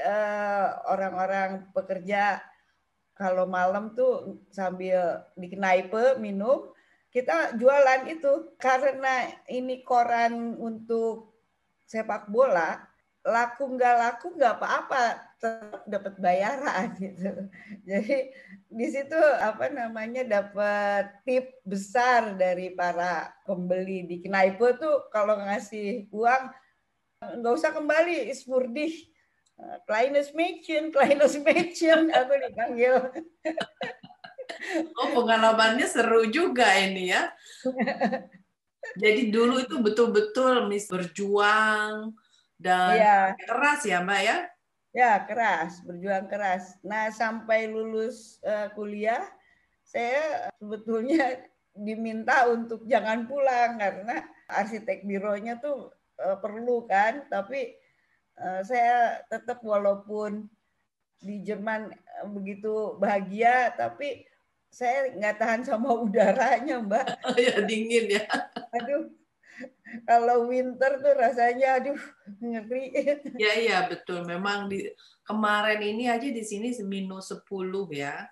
orang-orang 0.88 1.68
uh, 1.68 1.76
pekerja 1.76 2.40
kalau 3.18 3.50
malam 3.50 3.92
tuh 3.98 4.42
sambil 4.54 5.26
di 5.34 5.50
knaipe 5.52 6.22
minum 6.22 6.70
kita 7.10 7.58
jualan 7.58 8.06
itu 8.14 8.54
karena 8.62 9.26
ini 9.50 9.82
koran 9.82 10.54
untuk 10.54 11.34
sepak 11.90 12.30
bola 12.30 12.78
laku 13.28 13.76
nggak 13.76 13.96
laku 14.00 14.28
nggak 14.40 14.56
apa-apa 14.56 15.04
tetap 15.38 15.84
dapat 15.84 16.14
bayaran 16.18 16.96
gitu. 17.04 17.32
Jadi 17.84 18.32
di 18.68 18.88
situ 18.88 19.20
apa 19.20 19.68
namanya 19.68 20.24
dapat 20.24 21.24
tip 21.28 21.60
besar 21.68 22.40
dari 22.40 22.72
para 22.72 23.36
pembeli. 23.44 24.08
Di 24.08 24.18
knaipe 24.24 24.80
tuh 24.80 25.12
kalau 25.12 25.36
ngasih 25.44 26.08
uang 26.10 26.44
nggak 27.44 27.54
usah 27.54 27.76
kembali 27.76 28.32
ismurdih 28.32 28.94
kleines 29.90 30.32
Mädchen 30.38 30.94
kleines 30.94 31.36
Mädchen 31.36 32.10
aku 32.18 32.34
dipanggil. 32.48 32.96
Oh, 34.98 35.08
pengalamannya 35.12 35.86
seru 35.86 36.32
juga 36.32 36.72
ini 36.80 37.12
ya. 37.12 37.30
Jadi 39.04 39.30
dulu 39.30 39.60
itu 39.60 39.76
betul-betul 39.84 40.72
mis 40.72 40.88
berjuang 40.88 42.16
dan 42.58 42.98
ya. 42.98 43.18
keras 43.38 43.82
ya, 43.86 44.02
Mbak 44.02 44.22
ya? 44.26 44.38
Ya, 44.98 45.12
keras, 45.30 45.86
berjuang 45.86 46.26
keras. 46.26 46.74
Nah, 46.82 47.14
sampai 47.14 47.70
lulus 47.70 48.42
uh, 48.42 48.74
kuliah, 48.74 49.22
saya 49.86 50.50
sebetulnya 50.58 51.38
diminta 51.88 52.50
untuk 52.50 52.82
jangan 52.90 53.30
pulang 53.30 53.78
karena 53.78 54.26
arsitek 54.50 55.06
bironya 55.06 55.62
tuh 55.62 55.94
uh, 56.18 56.38
perlu 56.42 56.90
kan, 56.90 57.30
tapi 57.30 57.78
uh, 58.42 58.66
saya 58.66 59.22
tetap 59.30 59.62
walaupun 59.62 60.50
di 61.22 61.46
Jerman 61.46 61.94
begitu 62.34 62.98
bahagia, 62.98 63.74
tapi 63.78 64.26
saya 64.74 65.14
nggak 65.14 65.38
tahan 65.38 65.62
sama 65.66 65.94
udaranya 66.06 66.82
mbak. 66.82 67.06
ya 67.38 67.62
dingin 67.66 68.18
ya. 68.18 68.24
Aduh, 68.82 69.14
kalau 70.04 70.52
winter 70.52 71.00
tuh 71.00 71.14
rasanya 71.16 71.80
aduh 71.82 72.00
ngeri. 72.40 72.94
Ya 73.40 73.54
iya 73.58 73.78
betul. 73.88 74.24
Memang 74.28 74.68
di 74.72 74.84
kemarin 75.24 75.82
ini 75.82 76.08
aja 76.12 76.28
di 76.28 76.44
sini 76.44 76.72
minus 76.84 77.32
10 77.32 77.44
ya. 77.94 78.28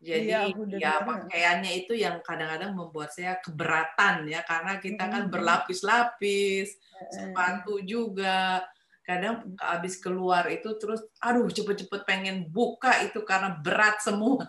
Jadi 0.00 0.32
iya, 0.32 0.48
ya 0.80 0.92
pakaiannya 1.04 1.84
itu 1.84 1.92
yang 1.92 2.24
kadang-kadang 2.24 2.72
membuat 2.72 3.12
saya 3.12 3.36
keberatan 3.36 4.32
ya 4.32 4.40
karena 4.48 4.80
kita 4.80 5.04
kan 5.12 5.28
berlapis-lapis, 5.28 6.72
sepatu 7.12 7.84
juga. 7.84 8.64
Kadang 9.04 9.52
habis 9.60 10.00
keluar 10.00 10.48
itu 10.48 10.72
terus 10.80 11.04
aduh 11.20 11.52
cepet-cepet 11.52 12.08
pengen 12.08 12.48
buka 12.48 13.04
itu 13.04 13.20
karena 13.28 13.52
berat 13.60 14.00
semua. 14.00 14.48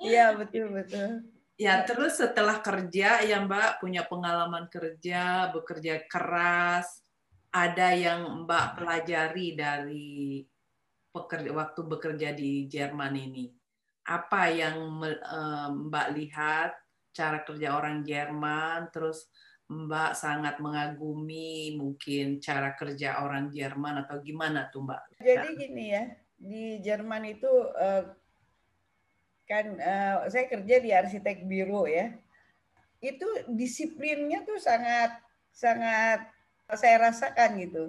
Iya 0.00 0.32
betul 0.40 0.72
betul. 0.72 1.35
Ya 1.56 1.80
terus 1.88 2.20
setelah 2.20 2.60
kerja 2.60 3.24
ya 3.24 3.40
Mbak 3.40 3.80
punya 3.80 4.04
pengalaman 4.04 4.68
kerja 4.68 5.48
bekerja 5.56 6.04
keras 6.04 7.00
ada 7.48 7.96
yang 7.96 8.44
Mbak 8.44 8.76
pelajari 8.76 9.56
dari 9.56 10.44
pekerja 11.08 11.48
waktu 11.56 11.80
bekerja 11.88 12.36
di 12.36 12.68
Jerman 12.68 13.16
ini 13.16 13.48
apa 14.04 14.52
yang 14.52 15.00
eh, 15.02 15.68
Mbak 15.72 16.08
lihat 16.12 16.70
cara 17.16 17.40
kerja 17.40 17.68
orang 17.72 18.04
Jerman 18.04 18.92
terus 18.92 19.32
Mbak 19.66 20.12
sangat 20.14 20.60
mengagumi 20.62 21.74
mungkin 21.74 22.38
cara 22.38 22.76
kerja 22.78 23.24
orang 23.24 23.50
Jerman 23.50 24.06
atau 24.06 24.22
gimana 24.22 24.70
tuh 24.70 24.86
Mbak? 24.86 25.24
Jadi 25.24 25.48
gini 25.58 25.84
ya 25.90 26.04
di 26.36 26.84
Jerman 26.84 27.24
itu 27.26 27.50
eh, 27.80 28.04
kan 29.46 29.78
uh, 29.78 30.26
saya 30.26 30.50
kerja 30.50 30.76
di 30.82 30.90
arsitek 30.90 31.46
biro 31.46 31.86
ya. 31.86 32.10
Itu 32.98 33.24
disiplinnya 33.46 34.42
tuh 34.42 34.58
sangat 34.58 35.22
sangat 35.54 36.26
saya 36.74 37.08
rasakan 37.08 37.50
gitu. 37.62 37.84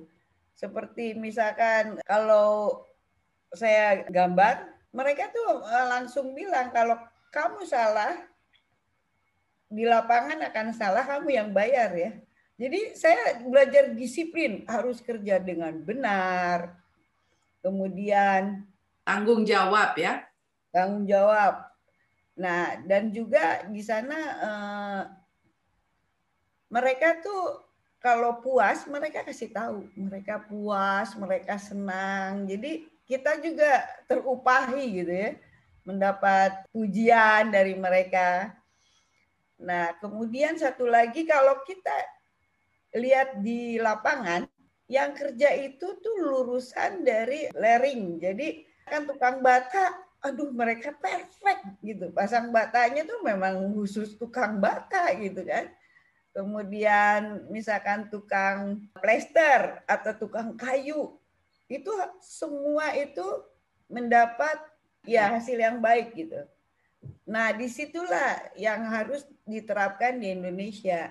Seperti 0.53 1.17
misalkan 1.17 1.97
kalau 2.05 2.85
saya 3.49 4.05
gambar 4.05 4.69
mereka 4.93 5.33
tuh 5.33 5.65
eh, 5.65 5.87
langsung 5.89 6.37
bilang 6.37 6.69
kalau 6.69 6.97
kamu 7.33 7.65
salah 7.65 8.13
di 9.67 9.83
lapangan 9.83 10.47
akan 10.47 10.67
salah 10.71 11.03
kamu 11.03 11.33
yang 11.33 11.49
bayar 11.51 11.91
ya. 11.97 12.11
Jadi 12.57 12.97
saya 12.97 13.37
belajar 13.45 13.93
disiplin 13.93 14.65
harus 14.65 15.01
kerja 15.01 15.37
dengan 15.37 15.77
benar. 15.81 16.77
Kemudian 17.61 18.65
tanggung 19.05 19.45
jawab 19.45 19.93
ya 19.97 20.26
tanggung 20.77 21.09
jawab. 21.09 21.65
Nah, 22.37 22.77
dan 22.85 23.09
juga 23.09 23.65
di 23.65 23.81
sana 23.81 24.17
eh, 24.37 25.03
mereka 26.69 27.17
tuh 27.17 27.65
kalau 27.97 28.37
puas 28.45 28.85
mereka 28.85 29.25
kasih 29.25 29.49
tahu, 29.49 29.89
mereka 29.97 30.37
puas, 30.45 31.17
mereka 31.17 31.57
senang. 31.57 32.45
Jadi 32.45 32.85
kita 33.09 33.41
juga 33.41 33.81
terupahi 34.05 35.01
gitu 35.01 35.13
ya, 35.13 35.31
mendapat 35.81 36.69
pujian 36.69 37.49
dari 37.49 37.73
mereka. 37.73 38.53
Nah, 39.57 39.97
kemudian 39.97 40.53
satu 40.61 40.85
lagi 40.85 41.25
kalau 41.25 41.57
kita 41.65 41.97
lihat 42.93 43.41
di 43.41 43.81
lapangan, 43.81 44.45
yang 44.87 45.11
kerja 45.11 45.51
itu 45.57 45.99
tuh 45.99 46.15
lurusan 46.23 47.03
dari 47.03 47.51
lereng. 47.51 48.21
Jadi 48.23 48.63
kan 48.87 49.03
tukang 49.03 49.43
bata 49.43 50.06
aduh 50.23 50.49
mereka 50.49 50.93
perfect 50.97 51.77
gitu 51.85 52.09
pasang 52.11 52.49
batanya 52.49 53.05
tuh 53.05 53.21
memang 53.21 53.69
khusus 53.73 54.17
tukang 54.17 54.57
bata 54.57 55.13
gitu 55.17 55.45
kan 55.45 55.69
kemudian 56.37 57.49
misalkan 57.49 58.13
tukang 58.13 58.85
plester 59.01 59.81
atau 59.89 60.13
tukang 60.13 60.53
kayu, 60.53 61.17
itu 61.65 61.89
semua 62.21 62.93
itu 62.93 63.25
mendapat 63.89 64.61
ya 65.01 65.33
hasil 65.33 65.57
yang 65.57 65.81
baik 65.81 66.13
gitu. 66.13 66.45
Nah, 67.25 67.57
di 67.57 67.65
situlah 67.65 68.53
yang 68.53 68.85
harus 68.85 69.25
diterapkan 69.49 70.21
di 70.21 70.37
Indonesia. 70.37 71.09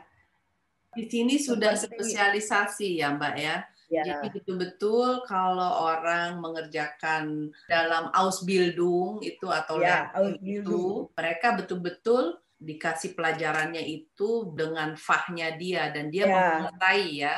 Di 0.95 1.11
sini 1.11 1.43
sudah 1.43 1.75
spesialisasi 1.75 3.03
ya 3.03 3.11
Mbak 3.11 3.35
ya. 3.35 3.67
Ya. 3.87 4.03
Jadi 4.03 4.43
betul-betul 4.43 5.23
kalau 5.31 5.87
orang 5.87 6.43
mengerjakan 6.43 7.55
dalam 7.71 8.11
Ausbildung 8.11 9.23
itu 9.23 9.47
atau 9.47 9.79
ya, 9.79 10.11
itu, 10.43 11.07
mereka 11.15 11.55
betul-betul 11.55 12.43
dikasih 12.59 13.15
pelajarannya 13.15 13.85
itu 13.85 14.51
dengan 14.57 14.99
fahnya 14.99 15.55
dia 15.55 15.93
dan 15.95 16.11
dia 16.11 16.25
ya. 16.27 16.35
menguasai 16.35 17.07
ya. 17.15 17.37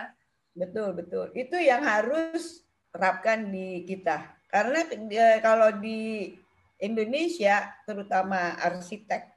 Betul 0.56 0.96
betul. 0.96 1.26
Itu 1.36 1.60
yang 1.60 1.84
harus 1.84 2.64
terapkan 2.94 3.52
di 3.52 3.84
kita. 3.84 4.24
Karena 4.48 4.88
e, 4.88 5.44
kalau 5.44 5.68
di 5.76 6.32
Indonesia, 6.80 7.76
terutama 7.84 8.56
arsitek 8.56 9.28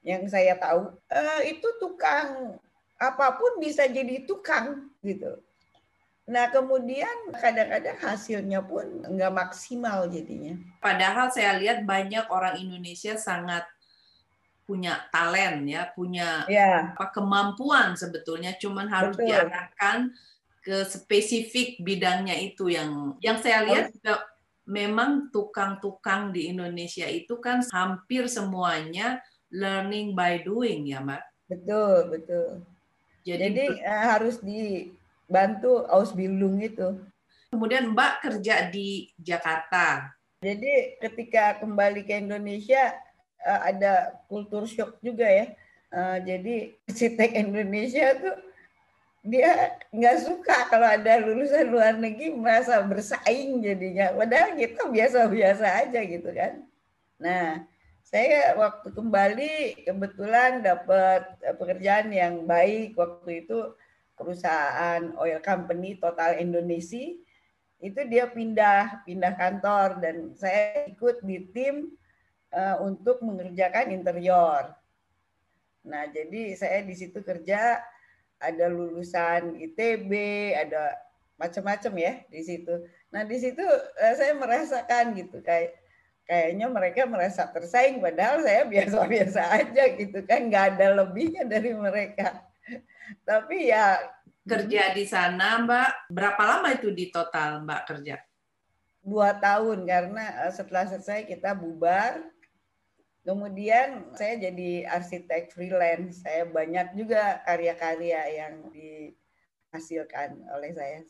yang 0.00 0.24
saya 0.32 0.56
tahu, 0.56 0.96
e, 1.12 1.20
itu 1.52 1.68
tukang 1.76 2.56
apa 2.96 3.36
pun 3.36 3.60
bisa 3.60 3.84
jadi 3.84 4.24
tukang 4.24 4.88
gitu. 5.04 5.44
Nah, 6.24 6.48
kemudian 6.48 7.36
kadang-kadang 7.36 8.00
hasilnya 8.00 8.64
pun 8.64 9.04
nggak 9.04 9.32
maksimal 9.32 10.08
jadinya. 10.08 10.56
Padahal 10.80 11.28
saya 11.28 11.60
lihat 11.60 11.84
banyak 11.84 12.24
orang 12.32 12.56
Indonesia 12.56 13.12
sangat 13.20 13.68
punya 14.64 15.04
talent 15.12 15.68
ya, 15.68 15.92
punya 15.92 16.48
ya. 16.48 16.96
apa 16.96 17.12
kemampuan 17.12 17.92
sebetulnya, 17.92 18.56
cuman 18.56 18.88
harus 18.88 19.20
Betul. 19.20 19.28
diarahkan 19.28 20.16
ke 20.64 20.88
spesifik 20.88 21.84
bidangnya 21.84 22.40
itu 22.40 22.72
yang 22.72 23.20
yang 23.20 23.36
saya 23.36 23.68
lihat 23.68 23.92
juga 23.92 24.24
memang 24.64 25.28
tukang-tukang 25.28 26.32
di 26.32 26.48
Indonesia 26.48 27.04
itu 27.04 27.36
kan 27.36 27.60
hampir 27.68 28.24
semuanya 28.32 29.20
learning 29.52 30.16
by 30.16 30.40
doing 30.40 30.88
ya, 30.88 31.04
Mbak. 31.04 31.22
Betul, 31.52 31.96
betul. 32.08 32.48
Jadi, 33.28 33.44
Jadi 33.52 33.64
uh, 33.84 34.04
harus 34.16 34.40
di 34.40 34.88
bantu 35.34 35.82
Ausbildung 35.90 36.62
itu. 36.62 37.02
Kemudian 37.50 37.90
Mbak 37.90 38.12
kerja 38.22 38.70
di 38.70 39.10
Jakarta. 39.18 40.14
Jadi 40.38 41.02
ketika 41.02 41.58
kembali 41.58 42.06
ke 42.06 42.22
Indonesia 42.22 42.94
eh, 43.42 43.60
ada 43.74 44.14
kultur 44.30 44.70
shock 44.70 45.02
juga 45.02 45.26
ya. 45.26 45.50
Eh, 45.90 46.18
jadi 46.22 46.54
arsitek 46.86 47.30
Indonesia 47.34 48.14
tuh 48.18 48.36
dia 49.24 49.80
nggak 49.88 50.16
suka 50.20 50.68
kalau 50.68 50.84
ada 50.84 51.16
lulusan 51.16 51.72
luar 51.72 51.96
negeri 51.96 52.36
merasa 52.36 52.78
bersaing 52.84 53.64
jadinya. 53.64 54.14
Padahal 54.14 54.54
kita 54.54 54.86
biasa-biasa 54.86 55.66
aja 55.88 56.00
gitu 56.04 56.30
kan. 56.30 56.60
Nah, 57.16 57.64
saya 58.04 58.52
waktu 58.54 58.92
kembali 58.92 59.52
kebetulan 59.88 60.60
dapat 60.60 61.24
pekerjaan 61.56 62.12
yang 62.12 62.44
baik 62.44 62.92
waktu 63.00 63.48
itu 63.48 63.72
perusahaan 64.14 65.14
oil 65.18 65.38
company 65.42 65.98
Total 65.98 66.38
Indonesia 66.38 67.14
itu 67.82 68.00
dia 68.08 68.24
pindah 68.30 69.04
pindah 69.04 69.34
kantor 69.36 70.00
dan 70.00 70.16
saya 70.38 70.88
ikut 70.88 71.20
di 71.20 71.50
tim 71.52 71.92
uh, 72.54 72.80
untuk 72.80 73.20
mengerjakan 73.20 73.92
interior. 73.92 74.72
Nah, 75.84 76.08
jadi 76.08 76.56
saya 76.56 76.80
di 76.80 76.96
situ 76.96 77.20
kerja 77.20 77.84
ada 78.40 78.66
lulusan 78.72 79.60
ITB, 79.60 80.10
ada 80.56 80.96
macam-macam 81.36 81.92
ya 82.00 82.12
di 82.32 82.40
situ. 82.40 82.72
Nah, 83.12 83.26
di 83.28 83.36
situ 83.36 83.60
uh, 83.60 84.14
saya 84.16 84.32
merasakan 84.32 85.12
gitu 85.18 85.44
kayak 85.44 85.76
kayaknya 86.24 86.72
mereka 86.72 87.04
merasa 87.04 87.44
tersaing 87.52 88.00
padahal 88.00 88.40
saya 88.40 88.64
biasa-biasa 88.64 89.40
aja 89.60 89.84
gitu 89.92 90.24
kan 90.24 90.48
nggak 90.48 90.64
ada 90.76 91.04
lebihnya 91.04 91.44
dari 91.44 91.76
mereka 91.76 92.40
tapi 93.24 93.68
ya 93.68 94.00
kerja 94.44 94.92
di 94.92 95.04
sana 95.08 95.60
Mbak 95.64 96.12
berapa 96.12 96.42
lama 96.44 96.68
itu 96.72 96.92
di 96.92 97.08
total 97.08 97.64
Mbak 97.64 97.82
kerja? 97.88 98.16
Dua 99.04 99.36
tahun 99.36 99.84
karena 99.84 100.48
eh, 100.48 100.52
setelah 100.52 100.84
selesai 100.88 101.28
kita 101.28 101.56
bubar. 101.56 102.20
Kemudian 103.24 104.12
saya 104.12 104.36
jadi 104.36 104.84
arsitek 104.84 105.48
freelance. 105.48 106.20
Saya 106.20 106.44
banyak 106.44 106.92
juga 106.92 107.40
karya-karya 107.48 108.20
yang 108.36 108.68
dihasilkan 108.68 110.44
oleh 110.52 110.76
saya. 110.76 111.00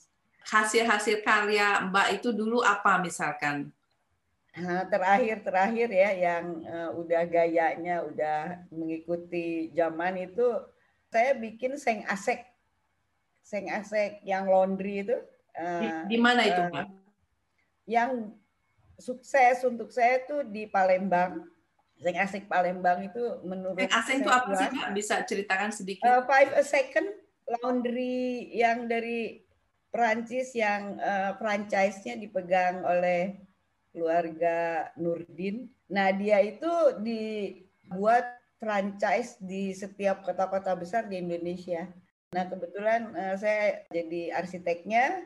Hasil-hasil 0.47 1.27
karya 1.27 1.83
Mbak 1.91 2.23
itu 2.23 2.31
dulu 2.31 2.63
apa 2.63 3.03
misalkan? 3.03 3.75
Terakhir-terakhir 4.87 5.91
ya 5.91 6.11
yang 6.15 6.63
uh, 6.63 6.95
udah 6.95 7.27
gayanya 7.27 8.07
udah 8.07 8.63
mengikuti 8.71 9.75
zaman 9.75 10.31
itu 10.31 10.47
saya 11.15 11.39
bikin 11.39 11.79
seng 11.79 12.03
asek 12.11 12.43
seng 13.47 13.71
asek 13.71 14.19
yang 14.27 14.51
laundry 14.51 15.07
itu 15.07 15.15
di, 15.55 15.87
uh, 15.87 16.03
di 16.11 16.19
mana 16.19 16.43
itu 16.43 16.63
uh, 16.67 16.71
Pak? 16.75 16.87
Yang 17.87 18.11
sukses 18.99 19.63
untuk 19.63 19.95
saya 19.95 20.27
itu 20.27 20.43
di 20.51 20.67
Palembang. 20.67 21.47
Seng 21.95 22.19
asek 22.19 22.51
Palembang 22.51 23.07
itu 23.07 23.23
menurut 23.47 23.79
Seng 23.79 23.95
asek 23.95 24.15
itu 24.27 24.31
apa 24.35 24.51
sih 24.59 24.69
Pak? 24.75 24.89
Bisa 24.91 25.15
ceritakan 25.23 25.71
sedikit? 25.71 26.03
Uh, 26.03 26.27
five 26.27 26.51
a 26.59 26.65
second 26.67 27.07
laundry 27.63 28.51
yang 28.51 28.91
dari 28.91 29.47
Perancis 29.95 30.51
yang 30.59 30.99
uh, 30.99 31.39
franchise-nya 31.39 32.19
dipegang 32.19 32.83
oleh 32.83 33.39
keluarga 33.95 34.91
Nurdin. 34.99 35.71
Nah, 35.87 36.11
dia 36.11 36.43
itu 36.43 36.99
dibuat 36.99 38.27
franchise 38.65 39.37
di 39.45 39.77
setiap 39.77 40.25
kota-kota 40.25 40.73
besar 40.73 41.05
di 41.05 41.21
Indonesia. 41.21 41.85
Nah, 42.33 42.49
kebetulan 42.49 43.13
uh, 43.13 43.37
saya 43.37 43.85
jadi 43.93 44.33
arsiteknya 44.33 45.23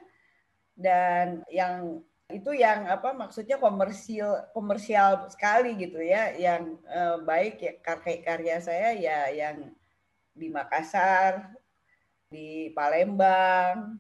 dan 0.75 1.47
yang 1.49 2.03
itu 2.29 2.53
yang 2.53 2.85
apa 2.85 3.17
maksudnya 3.17 3.57
komersial 3.57 4.53
komersial 4.53 5.33
sekali 5.33 5.73
gitu 5.81 5.97
ya 5.97 6.37
yang 6.37 6.77
uh, 6.85 7.17
baik 7.25 7.57
ya 7.57 7.73
karya 7.81 8.21
karya 8.21 8.57
saya 8.61 8.91
ya 8.93 9.33
yang 9.33 9.73
di 10.37 10.53
Makassar 10.53 11.57
di 12.29 12.69
Palembang 12.77 13.97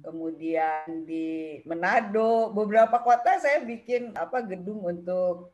kemudian 0.00 1.04
di 1.04 1.60
Manado 1.68 2.48
beberapa 2.56 2.96
kota 3.04 3.36
saya 3.36 3.60
bikin 3.60 4.16
apa 4.16 4.40
gedung 4.40 4.80
untuk 4.88 5.52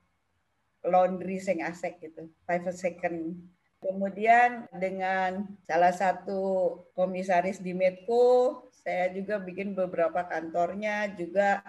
laundry 0.86 1.42
sing 1.42 1.60
asek 1.60 1.98
gitu, 2.00 2.30
five 2.46 2.66
second. 2.72 3.36
Kemudian 3.76 4.66
dengan 4.72 5.44
salah 5.68 5.92
satu 5.92 6.72
komisaris 6.96 7.60
di 7.60 7.76
Medco, 7.76 8.64
saya 8.72 9.12
juga 9.12 9.36
bikin 9.38 9.76
beberapa 9.76 10.24
kantornya, 10.24 11.12
juga 11.12 11.60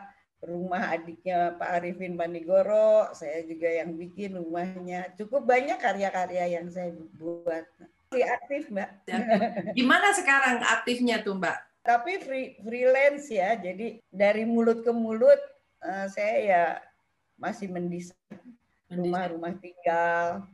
rumah 0.41 0.93
adiknya 0.93 1.57
Pak 1.57 1.69
Arifin 1.81 2.15
Panigoro, 2.15 3.11
saya 3.11 3.43
juga 3.43 3.67
yang 3.67 3.97
bikin 3.97 4.37
rumahnya. 4.37 5.13
Cukup 5.17 5.43
banyak 5.43 5.77
karya-karya 5.81 6.61
yang 6.61 6.69
saya 6.69 6.93
buat. 7.17 7.65
Masih 8.07 8.23
aktif, 8.23 8.63
Mbak. 8.71 8.89
Gimana 9.75 10.15
sekarang 10.15 10.63
aktifnya 10.63 11.19
tuh, 11.25 11.35
Mbak? 11.35 11.57
Tapi 11.83 12.11
free, 12.23 12.55
freelance 12.63 13.31
ya, 13.31 13.55
jadi 13.55 13.99
dari 14.11 14.43
mulut 14.43 14.83
ke 14.83 14.91
mulut 14.91 15.39
uh, 15.83 16.07
saya 16.11 16.35
ya 16.43 16.63
masih 17.39 17.71
mendesain 17.71 18.46
rumah-rumah 18.91 19.53
tinggal. 19.59 20.47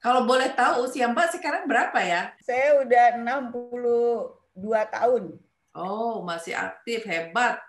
Kalau 0.00 0.24
boleh 0.24 0.48
tahu 0.56 0.88
usia 0.88 1.12
Mbak 1.12 1.28
sekarang 1.36 1.68
berapa 1.68 2.00
ya? 2.00 2.32
Saya 2.40 2.80
udah 2.80 3.20
62 3.20 4.86
tahun. 4.88 5.36
Oh, 5.76 6.24
masih 6.24 6.56
aktif, 6.56 7.04
hebat. 7.04 7.60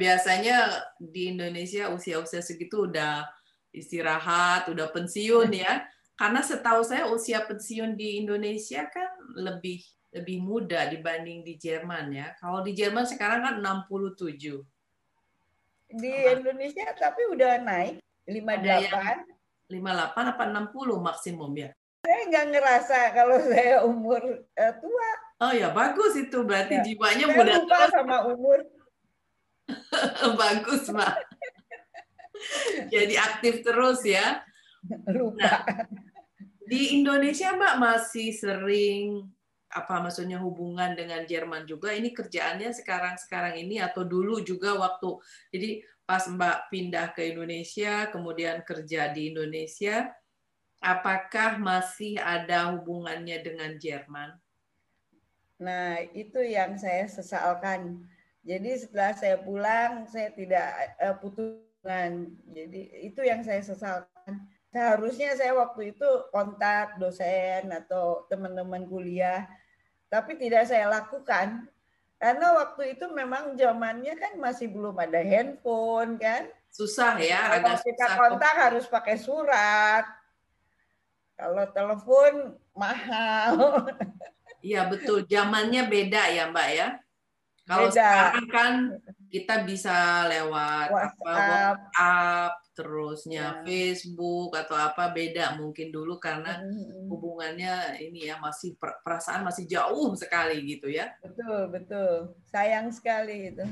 Biasanya 0.00 0.88
di 0.96 1.36
Indonesia 1.36 1.92
usia-usia 1.92 2.40
segitu 2.40 2.88
udah 2.88 3.28
istirahat, 3.76 4.72
udah 4.72 4.88
pensiun 4.88 5.52
ya. 5.52 5.84
Karena 6.16 6.40
setahu 6.40 6.80
saya 6.80 7.12
usia 7.12 7.44
pensiun 7.44 7.92
di 7.92 8.24
Indonesia 8.24 8.88
kan 8.88 9.08
lebih 9.36 9.84
lebih 10.16 10.40
muda 10.40 10.88
dibanding 10.88 11.44
di 11.44 11.60
Jerman 11.60 12.08
ya. 12.08 12.32
Kalau 12.40 12.64
di 12.64 12.72
Jerman 12.72 13.04
sekarang 13.04 13.44
kan 13.44 13.60
67. 13.60 14.64
Di 15.92 16.12
Indonesia 16.40 16.88
tapi 16.96 17.20
udah 17.36 17.60
naik. 17.60 18.00
58. 18.26 19.70
58 19.70 20.30
apa 20.34 20.44
60 20.50 21.06
maksimum 21.06 21.50
ya? 21.54 21.70
Saya 22.06 22.20
nggak 22.30 22.46
ngerasa 22.54 22.98
kalau 23.14 23.38
saya 23.42 23.82
umur 23.82 24.22
uh, 24.38 24.74
tua. 24.78 25.10
Oh 25.42 25.52
ya 25.52 25.74
bagus 25.74 26.14
itu 26.14 26.38
berarti 26.46 26.78
ya. 26.78 26.84
jiwanya 26.86 27.26
saya 27.26 27.34
muda 27.34 27.52
lupa 27.58 27.76
terus. 27.76 27.90
sama 27.94 28.16
umur. 28.30 28.58
bagus 30.42 30.82
mbak. 30.90 31.14
Jadi 32.94 33.14
aktif 33.18 33.54
terus 33.66 34.06
ya. 34.06 34.42
Lupa. 35.10 35.34
Nah, 35.42 35.60
di 36.66 37.02
Indonesia 37.02 37.54
mbak 37.58 37.74
masih 37.82 38.30
sering 38.34 39.26
apa 39.76 40.00
maksudnya 40.00 40.40
hubungan 40.40 40.96
dengan 40.96 41.28
Jerman 41.28 41.68
juga 41.68 41.92
ini 41.92 42.16
kerjaannya 42.16 42.72
sekarang-sekarang 42.72 43.60
ini 43.60 43.84
atau 43.84 44.08
dulu 44.08 44.40
juga 44.40 44.72
waktu 44.80 45.20
jadi 45.52 45.84
pas 46.08 46.24
Mbak 46.24 46.72
pindah 46.72 47.12
ke 47.12 47.36
Indonesia 47.36 48.08
kemudian 48.08 48.64
kerja 48.64 49.12
di 49.12 49.36
Indonesia 49.36 50.08
apakah 50.86 51.58
masih 51.58 52.20
ada 52.20 52.72
hubungannya 52.76 53.40
dengan 53.40 53.74
Jerman? 53.76 54.36
Nah, 55.56 56.04
itu 56.12 56.40
yang 56.44 56.76
saya 56.76 57.08
sesalkan. 57.08 58.04
Jadi 58.46 58.78
setelah 58.78 59.10
saya 59.16 59.36
pulang 59.42 60.06
saya 60.06 60.30
tidak 60.30 60.94
uh, 61.02 61.16
putus 61.18 61.58
Jadi 62.50 63.06
itu 63.06 63.22
yang 63.22 63.46
saya 63.46 63.62
sesalkan 63.62 64.42
seharusnya 64.74 65.38
saya 65.38 65.54
waktu 65.54 65.94
itu 65.94 66.08
kontak 66.34 66.98
dosen 66.98 67.70
atau 67.70 68.26
teman-teman 68.26 68.90
kuliah, 68.90 69.46
tapi 70.06 70.38
tidak 70.38 70.68
saya 70.68 70.86
lakukan 70.88 71.66
karena 72.16 72.46
waktu 72.56 72.96
itu 72.96 73.06
memang 73.12 73.52
zamannya 73.60 74.16
kan 74.16 74.40
masih 74.40 74.72
belum 74.72 74.96
ada 74.96 75.20
handphone 75.20 76.16
kan. 76.16 76.48
Susah 76.72 77.20
ya, 77.20 77.60
Kalau 77.60 77.72
agak 77.72 77.76
kita 77.84 78.06
susah. 78.08 78.16
kontak 78.16 78.54
harus 78.56 78.84
pakai 78.88 79.16
surat. 79.20 80.04
Kalau 81.36 81.64
telepon 81.72 82.56
mahal. 82.72 83.84
Iya 84.64 84.88
betul, 84.88 85.28
zamannya 85.28 85.84
beda 85.86 86.32
ya 86.32 86.48
Mbak 86.48 86.68
ya. 86.72 86.88
Kalau 87.68 87.92
sekarang 87.92 88.48
kan 88.48 88.72
kita 89.28 89.62
bisa 89.68 90.26
lewat 90.26 90.88
WhatsApp, 90.90 91.20
apa, 91.20 91.34
WhatsApp 91.36 92.52
terusnya 92.76 93.56
ya. 93.56 93.64
Facebook 93.64 94.52
atau 94.52 94.76
apa 94.76 95.08
beda 95.08 95.56
mungkin 95.56 95.88
dulu 95.88 96.20
karena 96.20 96.60
hubungannya 97.08 97.96
ini 98.04 98.28
ya 98.28 98.36
masih 98.36 98.76
perasaan 98.76 99.48
masih 99.48 99.64
jauh 99.64 100.12
sekali 100.12 100.60
gitu 100.68 100.92
ya. 100.92 101.08
Betul, 101.24 101.72
betul. 101.72 102.36
Sayang 102.44 102.92
sekali 102.92 103.56
itu. 103.56 103.64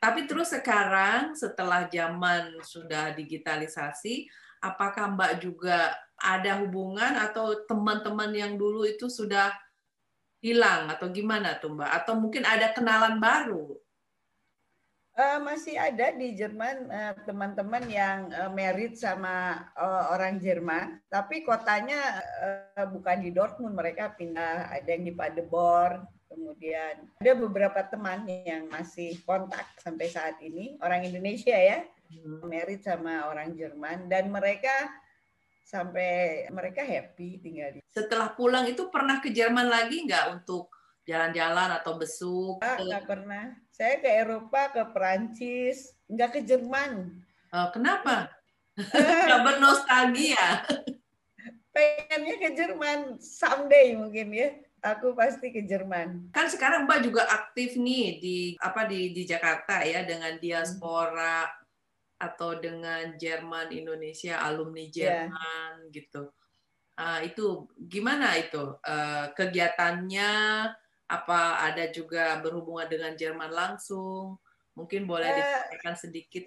Tapi 0.00 0.24
terus 0.24 0.48
sekarang 0.56 1.36
setelah 1.36 1.84
zaman 1.92 2.56
sudah 2.64 3.12
digitalisasi, 3.12 4.24
apakah 4.64 5.12
Mbak 5.12 5.32
juga 5.44 5.92
ada 6.16 6.64
hubungan 6.64 7.20
atau 7.20 7.68
teman-teman 7.68 8.32
yang 8.32 8.56
dulu 8.56 8.88
itu 8.88 9.12
sudah 9.12 9.52
hilang 10.40 10.88
atau 10.88 11.12
gimana 11.12 11.60
tuh 11.60 11.76
Mbak? 11.76 11.90
Atau 12.00 12.16
mungkin 12.16 12.48
ada 12.48 12.72
kenalan 12.72 13.20
baru? 13.20 13.76
Uh, 15.20 15.36
masih 15.44 15.76
ada 15.76 16.16
di 16.16 16.32
Jerman 16.32 16.88
uh, 16.88 17.12
teman-teman 17.28 17.84
yang 17.92 18.32
uh, 18.32 18.48
married 18.48 18.96
sama 18.96 19.68
uh, 19.76 20.16
orang 20.16 20.40
Jerman, 20.40 20.96
tapi 21.12 21.44
kotanya 21.44 22.24
uh, 22.40 22.88
bukan 22.88 23.20
di 23.20 23.28
Dortmund, 23.28 23.76
mereka 23.76 24.16
pindah 24.16 24.72
ada 24.72 24.88
yang 24.88 25.04
di 25.04 25.12
Paderborn, 25.12 26.08
kemudian 26.24 27.04
ada 27.20 27.32
beberapa 27.36 27.84
teman 27.84 28.24
yang 28.24 28.72
masih 28.72 29.20
kontak 29.28 29.68
sampai 29.76 30.08
saat 30.08 30.40
ini 30.40 30.80
orang 30.80 31.04
Indonesia 31.04 31.52
ya, 31.52 31.84
hmm. 32.16 32.48
married 32.48 32.80
sama 32.80 33.28
orang 33.28 33.52
Jerman 33.52 34.08
dan 34.08 34.32
mereka 34.32 34.72
sampai 35.68 36.48
mereka 36.48 36.80
happy 36.80 37.44
tinggal 37.44 37.76
di. 37.76 37.84
Setelah 37.92 38.32
pulang 38.32 38.64
itu 38.72 38.88
pernah 38.88 39.20
ke 39.20 39.28
Jerman 39.28 39.68
lagi 39.68 40.00
nggak 40.00 40.40
untuk 40.40 40.72
jalan-jalan 41.04 41.76
atau 41.76 41.92
besuk? 42.00 42.64
Ah, 42.64 42.80
nggak 42.80 43.04
pernah. 43.04 43.52
Saya 43.70 44.02
ke 44.02 44.10
Eropa, 44.10 44.70
ke 44.74 44.82
Perancis, 44.90 45.94
nggak 46.10 46.30
ke 46.36 46.40
Jerman. 46.42 47.22
Oh, 47.50 47.68
kenapa? 47.74 48.30
Nggak 49.26 49.42
bernostalgia? 49.42 50.62
Pengennya 51.74 52.36
ke 52.38 52.48
Jerman 52.54 53.18
someday 53.18 53.98
mungkin 53.98 54.30
ya. 54.30 54.48
Aku 54.80 55.12
pasti 55.12 55.52
ke 55.52 55.68
Jerman. 55.68 56.32
Kan 56.32 56.48
sekarang 56.48 56.88
Mbak 56.88 57.00
juga 57.04 57.28
aktif 57.28 57.76
nih 57.76 58.16
di 58.16 58.38
apa 58.56 58.88
di 58.88 59.12
di 59.12 59.28
Jakarta 59.28 59.84
ya 59.84 60.08
dengan 60.08 60.40
diaspora 60.40 61.44
hmm. 61.44 61.58
atau 62.16 62.56
dengan 62.56 63.12
Jerman 63.20 63.68
Indonesia 63.76 64.40
alumni 64.40 64.88
iya. 64.88 64.94
Jerman 65.28 65.72
yeah. 65.84 65.92
gitu. 65.92 66.22
Uh, 67.00 67.20
itu 67.24 67.46
gimana 67.76 68.36
itu 68.40 68.76
uh, 68.76 69.32
kegiatannya 69.36 70.32
apa 71.10 71.66
ada 71.66 71.90
juga 71.90 72.38
berhubungan 72.38 72.86
dengan 72.86 73.18
Jerman 73.18 73.50
langsung? 73.50 74.38
Mungkin 74.78 75.10
boleh 75.10 75.26
disampaikan 75.34 75.98
sedikit. 75.98 76.46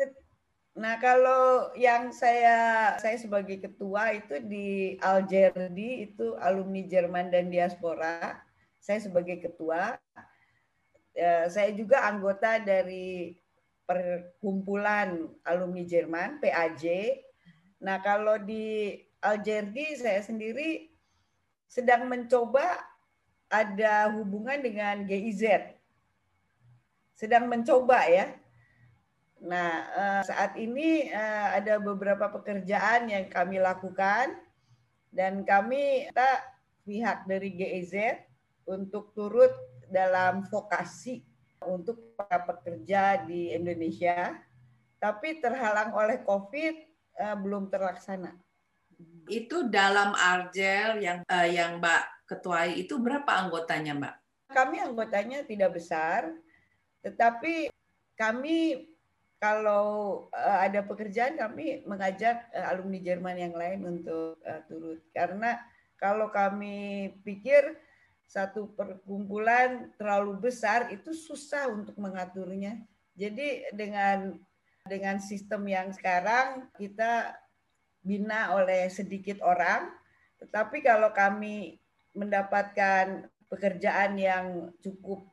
Nah, 0.74 0.98
kalau 0.98 1.70
yang 1.78 2.10
saya 2.16 2.96
saya 2.98 3.20
sebagai 3.20 3.62
ketua 3.62 4.16
itu 4.16 4.40
di 4.42 4.96
Algerdi 5.04 6.10
itu 6.10 6.34
alumni 6.40 6.82
Jerman 6.88 7.30
dan 7.30 7.52
diaspora. 7.52 8.40
Saya 8.80 9.04
sebagai 9.04 9.44
ketua. 9.44 10.00
Ya, 11.14 11.46
saya 11.52 11.70
juga 11.78 12.08
anggota 12.10 12.58
dari 12.58 13.38
perkumpulan 13.86 15.30
alumni 15.46 15.84
Jerman 15.86 16.42
PAJ. 16.42 17.20
Nah, 17.84 18.00
kalau 18.02 18.40
di 18.40 18.98
Algerdi 19.22 20.00
saya 20.00 20.24
sendiri 20.26 20.90
sedang 21.70 22.10
mencoba 22.10 22.93
ada 23.54 24.10
hubungan 24.18 24.58
dengan 24.58 25.06
GIZ. 25.06 25.70
Sedang 27.14 27.46
mencoba 27.46 28.10
ya. 28.10 28.34
Nah, 29.44 29.70
eh, 29.94 30.22
saat 30.26 30.58
ini 30.58 31.14
eh, 31.14 31.48
ada 31.62 31.78
beberapa 31.78 32.34
pekerjaan 32.34 33.14
yang 33.14 33.30
kami 33.30 33.62
lakukan 33.62 34.34
dan 35.14 35.46
kami 35.46 36.10
kita 36.10 36.32
pihak 36.82 37.30
dari 37.30 37.50
GIZ 37.54 37.94
untuk 38.66 39.14
turut 39.14 39.54
dalam 39.94 40.48
vokasi 40.50 41.22
untuk 41.62 42.18
para 42.18 42.44
pekerja 42.44 43.24
di 43.24 43.54
Indonesia, 43.54 44.36
tapi 44.98 45.40
terhalang 45.40 45.94
oleh 45.94 46.24
COVID 46.26 46.76
eh, 47.22 47.36
belum 47.38 47.70
terlaksana. 47.70 48.34
Itu 49.28 49.72
dalam 49.72 50.14
Argel 50.14 51.00
yang 51.00 51.24
yang 51.48 51.80
Mbak 51.80 52.28
ketuai 52.28 52.80
itu 52.80 53.00
berapa 53.00 53.30
anggotanya, 53.30 53.94
Mbak? 53.96 54.16
Kami 54.54 54.78
anggotanya 54.84 55.46
tidak 55.48 55.80
besar, 55.80 56.30
tetapi 57.02 57.74
kami 58.14 58.88
kalau 59.44 60.28
uh, 60.32 60.60
ada 60.64 60.80
pekerjaan 60.88 61.36
kami 61.36 61.84
mengajak 61.84 62.48
uh, 62.56 62.72
alumni 62.72 63.00
Jerman 63.04 63.36
yang 63.36 63.56
lain 63.58 63.84
untuk 63.84 64.40
uh, 64.48 64.62
turut 64.72 65.04
karena 65.12 65.60
kalau 66.00 66.32
kami 66.32 67.12
pikir 67.28 67.76
satu 68.24 68.72
perkumpulan 68.72 69.92
terlalu 70.00 70.50
besar 70.50 70.90
itu 70.90 71.12
susah 71.12 71.70
untuk 71.70 71.94
mengaturnya. 72.00 72.82
Jadi 73.14 73.68
dengan 73.76 74.34
dengan 74.88 75.22
sistem 75.22 75.64
yang 75.70 75.94
sekarang 75.94 76.68
kita 76.76 77.36
bina 78.04 78.54
oleh 78.54 78.92
sedikit 78.92 79.40
orang, 79.42 79.88
tetapi 80.44 80.84
kalau 80.84 81.16
kami 81.16 81.80
mendapatkan 82.14 83.32
pekerjaan 83.48 84.20
yang 84.20 84.70
cukup 84.84 85.24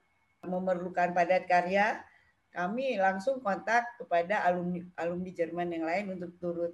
memerlukan 0.46 1.12
padat 1.12 1.44
karya, 1.50 2.00
kami 2.50 2.98
langsung 2.98 3.42
kontak 3.42 3.86
kepada 3.98 4.42
alumni 4.46 4.82
alumni 4.98 5.30
Jerman 5.30 5.68
yang 5.70 5.84
lain 5.86 6.06
untuk 6.18 6.32
turut. 6.38 6.72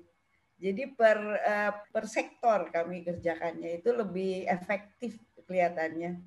Jadi 0.57 0.89
per 0.97 1.21
uh, 1.21 1.73
per 1.93 2.05
sektor 2.09 2.73
kami 2.73 3.05
kerjakannya 3.05 3.81
itu 3.81 3.93
lebih 3.93 4.49
efektif 4.49 5.21
kelihatannya. 5.45 6.21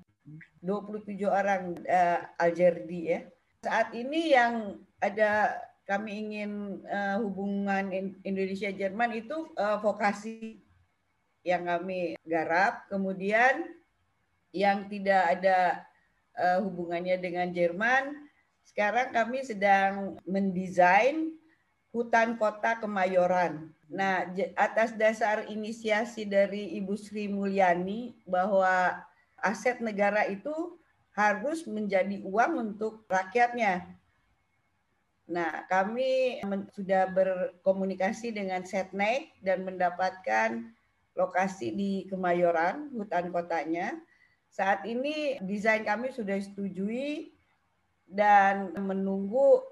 27 0.62 1.18
orang 1.26 1.74
uh, 1.82 2.20
Algerdi 2.38 3.00
ya. 3.10 3.20
Saat 3.66 3.90
ini 3.98 4.30
yang 4.30 4.78
ada 5.02 5.58
kami 5.90 6.22
ingin 6.22 6.78
uh, 6.86 7.18
hubungan 7.18 7.90
Indonesia 8.22 8.70
Jerman 8.70 9.10
itu 9.10 9.50
uh, 9.58 9.82
vokasi 9.82 10.62
yang 11.42 11.66
kami 11.66 12.14
garap. 12.22 12.86
Kemudian 12.86 13.66
yang 14.54 14.86
tidak 14.86 15.34
ada 15.34 15.82
uh, 16.38 16.62
hubungannya 16.62 17.18
dengan 17.18 17.50
Jerman, 17.50 18.30
sekarang 18.62 19.10
kami 19.10 19.42
sedang 19.42 20.14
mendesain 20.22 21.34
hutan 21.90 22.38
kota 22.38 22.78
Kemayoran. 22.78 23.74
Nah, 23.90 24.30
atas 24.54 24.94
dasar 24.94 25.50
inisiasi 25.50 26.22
dari 26.22 26.78
Ibu 26.78 26.94
Sri 26.94 27.26
Mulyani 27.26 28.14
bahwa 28.22 28.94
aset 29.42 29.82
negara 29.82 30.22
itu 30.30 30.78
harus 31.18 31.66
menjadi 31.66 32.22
uang 32.22 32.70
untuk 32.70 33.02
rakyatnya. 33.10 33.98
Nah, 35.30 35.62
kami 35.70 36.42
sudah 36.74 37.06
berkomunikasi 37.14 38.34
dengan 38.34 38.66
Setnek 38.66 39.38
dan 39.38 39.62
mendapatkan 39.62 40.74
lokasi 41.14 41.70
di 41.70 41.92
Kemayoran, 42.10 42.90
hutan 42.98 43.30
kotanya. 43.30 43.94
Saat 44.50 44.82
ini 44.90 45.38
desain 45.46 45.86
kami 45.86 46.10
sudah 46.10 46.34
disetujui 46.34 47.30
dan 48.10 48.74
menunggu 48.74 49.62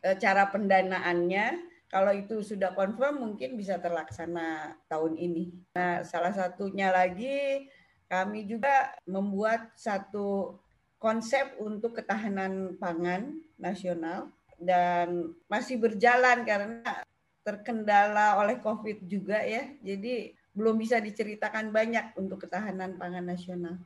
e, 0.00 0.16
cara 0.16 0.48
pendanaannya. 0.48 1.76
Kalau 1.92 2.10
itu 2.16 2.40
sudah 2.40 2.72
confirm 2.72 3.20
mungkin 3.20 3.60
bisa 3.60 3.76
terlaksana 3.76 4.80
tahun 4.88 5.20
ini. 5.20 5.52
Nah, 5.76 6.00
salah 6.00 6.32
satunya 6.32 6.88
lagi 6.88 7.68
kami 8.08 8.48
juga 8.48 8.96
membuat 9.04 9.76
satu 9.76 10.56
konsep 10.96 11.60
untuk 11.60 12.00
ketahanan 12.00 12.80
pangan 12.80 13.36
nasional 13.60 14.32
dan 14.64 15.36
masih 15.46 15.76
berjalan 15.78 16.42
karena 16.42 17.04
terkendala 17.44 18.40
oleh 18.40 18.56
COVID 18.58 19.04
juga 19.04 19.44
ya. 19.44 19.68
Jadi 19.84 20.32
belum 20.56 20.80
bisa 20.80 20.98
diceritakan 20.98 21.70
banyak 21.70 22.16
untuk 22.16 22.48
ketahanan 22.48 22.96
pangan 22.96 23.26
nasional. 23.28 23.76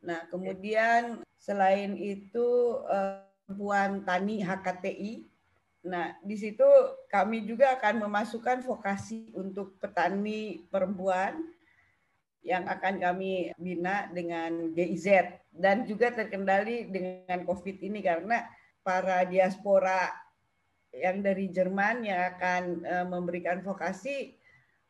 Nah, 0.00 0.24
kemudian 0.32 1.20
selain 1.36 1.94
itu 1.98 2.80
perempuan 3.46 4.02
tani 4.02 4.42
HKTI. 4.42 5.12
Nah, 5.86 6.18
di 6.24 6.34
situ 6.34 6.66
kami 7.06 7.46
juga 7.46 7.78
akan 7.78 8.08
memasukkan 8.10 8.66
vokasi 8.66 9.30
untuk 9.38 9.78
petani 9.78 10.66
perempuan 10.66 11.38
yang 12.46 12.66
akan 12.70 13.02
kami 13.02 13.50
bina 13.58 14.06
dengan 14.14 14.70
GIZ 14.70 15.30
dan 15.50 15.82
juga 15.82 16.14
terkendali 16.14 16.86
dengan 16.86 17.42
COVID 17.42 17.82
ini 17.82 17.98
karena 18.02 18.46
para 18.86 19.26
diaspora 19.26 20.14
yang 20.94 21.18
dari 21.26 21.50
Jerman 21.50 22.06
yang 22.06 22.38
akan 22.38 22.62
uh, 22.86 23.06
memberikan 23.10 23.58
vokasi 23.66 24.38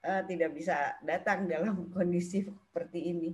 uh, 0.04 0.20
tidak 0.28 0.52
bisa 0.52 1.00
datang 1.00 1.48
dalam 1.48 1.88
kondisi 1.96 2.44
seperti 2.44 3.16
ini. 3.16 3.32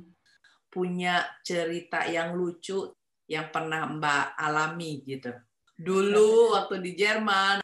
Punya 0.70 1.26
cerita 1.42 2.06
yang 2.06 2.38
lucu 2.38 2.94
yang 3.26 3.50
pernah 3.50 3.90
Mbak 3.90 4.26
alami 4.38 5.02
gitu. 5.02 5.34
Dulu 5.74 6.54
waktu 6.54 6.78
di 6.78 6.94
Jerman. 6.94 7.58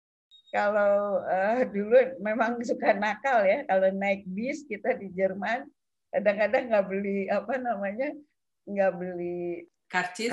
Kalau 0.51 1.23
uh, 1.23 1.63
dulu 1.71 2.19
memang 2.19 2.59
suka 2.67 2.99
nakal 2.99 3.47
ya 3.47 3.63
kalau 3.69 3.95
naik 3.95 4.27
bis 4.27 4.67
kita 4.67 4.97
di 4.99 5.13
Jerman 5.15 5.69
kadang-kadang 6.09 6.73
nggak 6.73 6.87
beli 6.89 7.29
apa 7.29 7.61
namanya 7.61 8.17
nggak 8.65 8.93
beli 8.97 9.69
karcis 9.93 10.33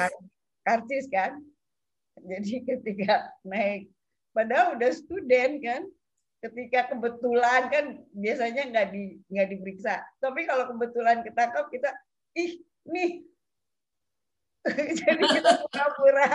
karcis 0.63 1.11
kan 1.11 1.43
jadi 2.29 2.53
ketika 2.63 3.31
naik 3.43 3.91
padahal 4.35 4.75
udah 4.79 4.91
student 4.91 5.63
kan 5.63 5.81
ketika 6.45 6.93
kebetulan 6.93 7.61
kan 7.73 7.85
biasanya 8.13 8.63
nggak 8.69 8.87
di 8.93 9.17
nggak 9.33 9.47
diperiksa. 9.55 10.05
Tapi 10.21 10.45
kalau 10.45 10.69
kebetulan 10.69 11.25
ketangkap 11.25 11.65
kita 11.73 11.89
ih 12.37 12.61
nih. 12.85 13.11
Jadi 15.01 15.23
kita 15.25 15.51
pura-pura. 15.65 16.29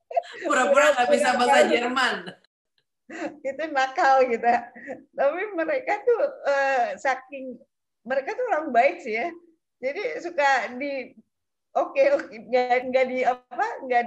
Pura-pura 0.48 0.86
nggak 0.96 1.08
bisa 1.12 1.28
bahasa 1.36 1.60
Jerman. 1.68 2.16
Itu 3.42 3.62
nakal 3.74 4.30
kita 4.30 4.70
tapi 5.18 5.42
mereka 5.58 5.98
tuh 6.06 6.20
uh, 6.46 6.86
saking 6.94 7.58
mereka 8.06 8.32
tuh 8.38 8.44
orang 8.54 8.70
baik 8.72 9.02
sih 9.04 9.18
ya. 9.18 9.28
Jadi 9.80 10.02
suka 10.20 10.76
di 10.76 11.12
oke 11.74 11.96
okay, 11.96 12.06
nggak 12.86 13.06
di 13.08 13.18
apa 13.24 13.66
nggak 13.88 14.04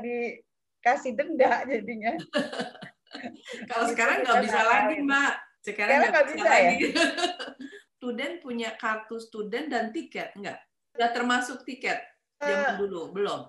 dikasih 0.84 1.15
denda 1.15 1.63
jadinya. 1.63 2.12
Kalau 3.72 3.88
sekarang 3.88 4.28
nggak 4.28 4.43
bisa 4.43 4.60
lagi 4.67 4.96
mbak. 5.00 5.34
Sekarang 5.63 6.12
nggak 6.12 6.26
bisa, 6.28 6.36
bisa 6.36 6.50
lagi. 6.52 6.76
Ya? 6.91 7.06
student 7.96 8.34
punya 8.43 8.69
kartu 8.76 9.15
student 9.15 9.72
dan 9.72 9.96
tiket 9.96 10.36
nggak? 10.36 10.60
Nggak 11.00 11.12
termasuk 11.15 11.63
tiket 11.63 12.04
zaman 12.43 12.76
uh, 12.76 12.78
dulu 12.84 13.15
belum? 13.15 13.48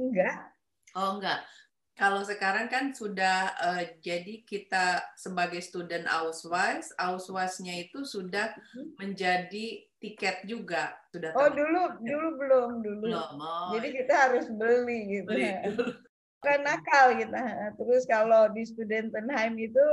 Enggak. 0.00 0.56
Oh 0.96 1.20
enggak. 1.20 1.44
Kalau 1.92 2.24
sekarang 2.24 2.72
kan 2.72 2.96
sudah 2.96 3.52
uh, 3.60 3.84
jadi 4.00 4.40
kita 4.48 5.12
sebagai 5.20 5.60
student 5.60 6.08
Ausweis, 6.08 6.96
Ausweisnya 6.96 7.76
itu 7.84 8.08
sudah 8.08 8.56
mhm. 8.56 8.96
menjadi 8.96 9.84
tiket 10.00 10.48
juga 10.48 10.96
sudah. 11.12 11.36
Oh 11.36 11.52
dulu 11.52 12.00
dulu 12.00 12.28
belum 12.40 12.70
dulu. 12.80 13.04
Belum. 13.12 13.28
Oh, 13.36 13.76
jadi 13.76 13.92
iya. 13.92 13.96
kita 14.00 14.14
harus 14.16 14.48
beli 14.48 15.20
gitu. 15.20 15.28
Beli 15.28 16.08
Kan 16.40 16.64
nakal 16.64 17.16
kita. 17.20 17.40
Terus 17.76 18.02
kalau 18.08 18.48
di 18.52 18.64
Studentenheim 18.64 19.54
itu 19.60 19.86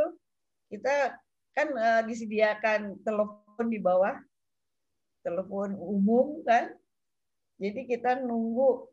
kita 0.72 1.16
kan 1.52 1.68
uh, 1.76 2.02
disediakan 2.08 3.00
telepon 3.04 3.68
di 3.68 3.80
bawah, 3.80 4.16
telepon 5.28 5.76
umum 5.76 6.44
kan. 6.48 6.72
Jadi 7.58 7.90
kita 7.90 8.22
nunggu 8.22 8.86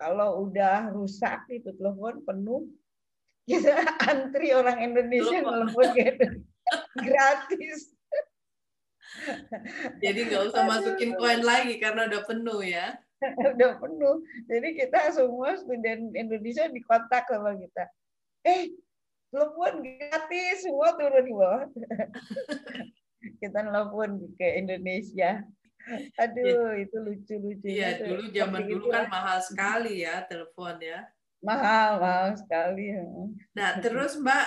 kalau 0.00 0.48
udah 0.48 0.90
rusak 0.92 1.44
itu 1.52 1.72
telepon 1.76 2.24
penuh, 2.24 2.68
kita 3.48 3.80
antri 4.08 4.52
orang 4.52 4.80
Indonesia 4.80 5.40
telepon 5.40 5.88
gitu. 5.96 6.26
Gratis. 7.06 7.96
Jadi 9.98 10.20
nggak 10.30 10.42
usah 10.52 10.62
masukin 10.68 11.18
koin 11.18 11.42
lagi 11.42 11.76
karena 11.82 12.06
udah 12.06 12.22
penuh 12.24 12.60
ya. 12.62 12.94
udah 13.54 13.70
penuh. 13.80 14.16
Jadi 14.48 14.68
kita 14.76 15.12
semua 15.12 15.56
student 15.60 16.12
Indonesia 16.16 16.66
dikontak 16.72 17.28
sama 17.28 17.56
kita. 17.56 17.84
Eh, 18.44 18.72
telepon 19.28 19.84
gratis, 19.84 20.64
semua 20.64 20.96
turun 20.96 21.24
di 21.24 21.34
bawah. 21.36 21.64
kita 23.40 23.58
telepon 23.60 24.10
ke 24.40 24.48
Indonesia. 24.56 25.44
Aduh, 26.20 26.76
itu 26.76 26.96
lucu-lucu. 27.00 27.66
Iya, 27.66 28.04
dulu 28.04 28.24
zaman 28.32 28.62
dulu 28.68 28.84
kan 28.92 29.08
mahal 29.08 29.38
sekali 29.40 30.04
ya 30.04 30.24
telepon 30.28 30.76
ya. 30.80 31.08
Mahal, 31.40 32.00
mahal 32.04 32.30
sekali. 32.36 32.92
Ya. 32.92 33.04
Nah, 33.56 33.70
terus 33.80 34.20
Mbak, 34.20 34.46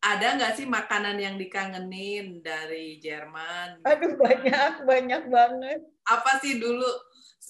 ada 0.00 0.26
nggak 0.36 0.54
sih 0.56 0.68
makanan 0.68 1.16
yang 1.16 1.36
dikangenin 1.40 2.44
dari 2.44 3.00
Jerman? 3.00 3.80
Aduh, 3.84 4.20
banyak, 4.20 4.84
banyak 4.84 5.22
banget. 5.32 5.80
Apa 6.04 6.40
sih 6.44 6.60
dulu 6.60 6.88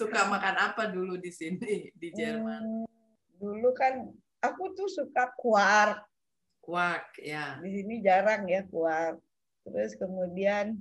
suka 0.01 0.25
makan 0.25 0.57
apa 0.57 0.89
dulu 0.89 1.21
di 1.21 1.29
sini 1.29 1.93
di 1.93 2.09
Jerman? 2.17 2.65
Hmm, 2.65 2.89
dulu 3.37 3.77
kan 3.77 4.09
aku 4.41 4.73
tuh 4.73 4.89
suka 4.89 5.29
kuark. 5.37 6.01
Kuark, 6.65 7.21
ya. 7.21 7.61
Di 7.61 7.69
sini 7.69 8.01
jarang 8.01 8.49
ya 8.49 8.65
kuark. 8.65 9.21
Terus 9.69 9.93
kemudian 10.01 10.81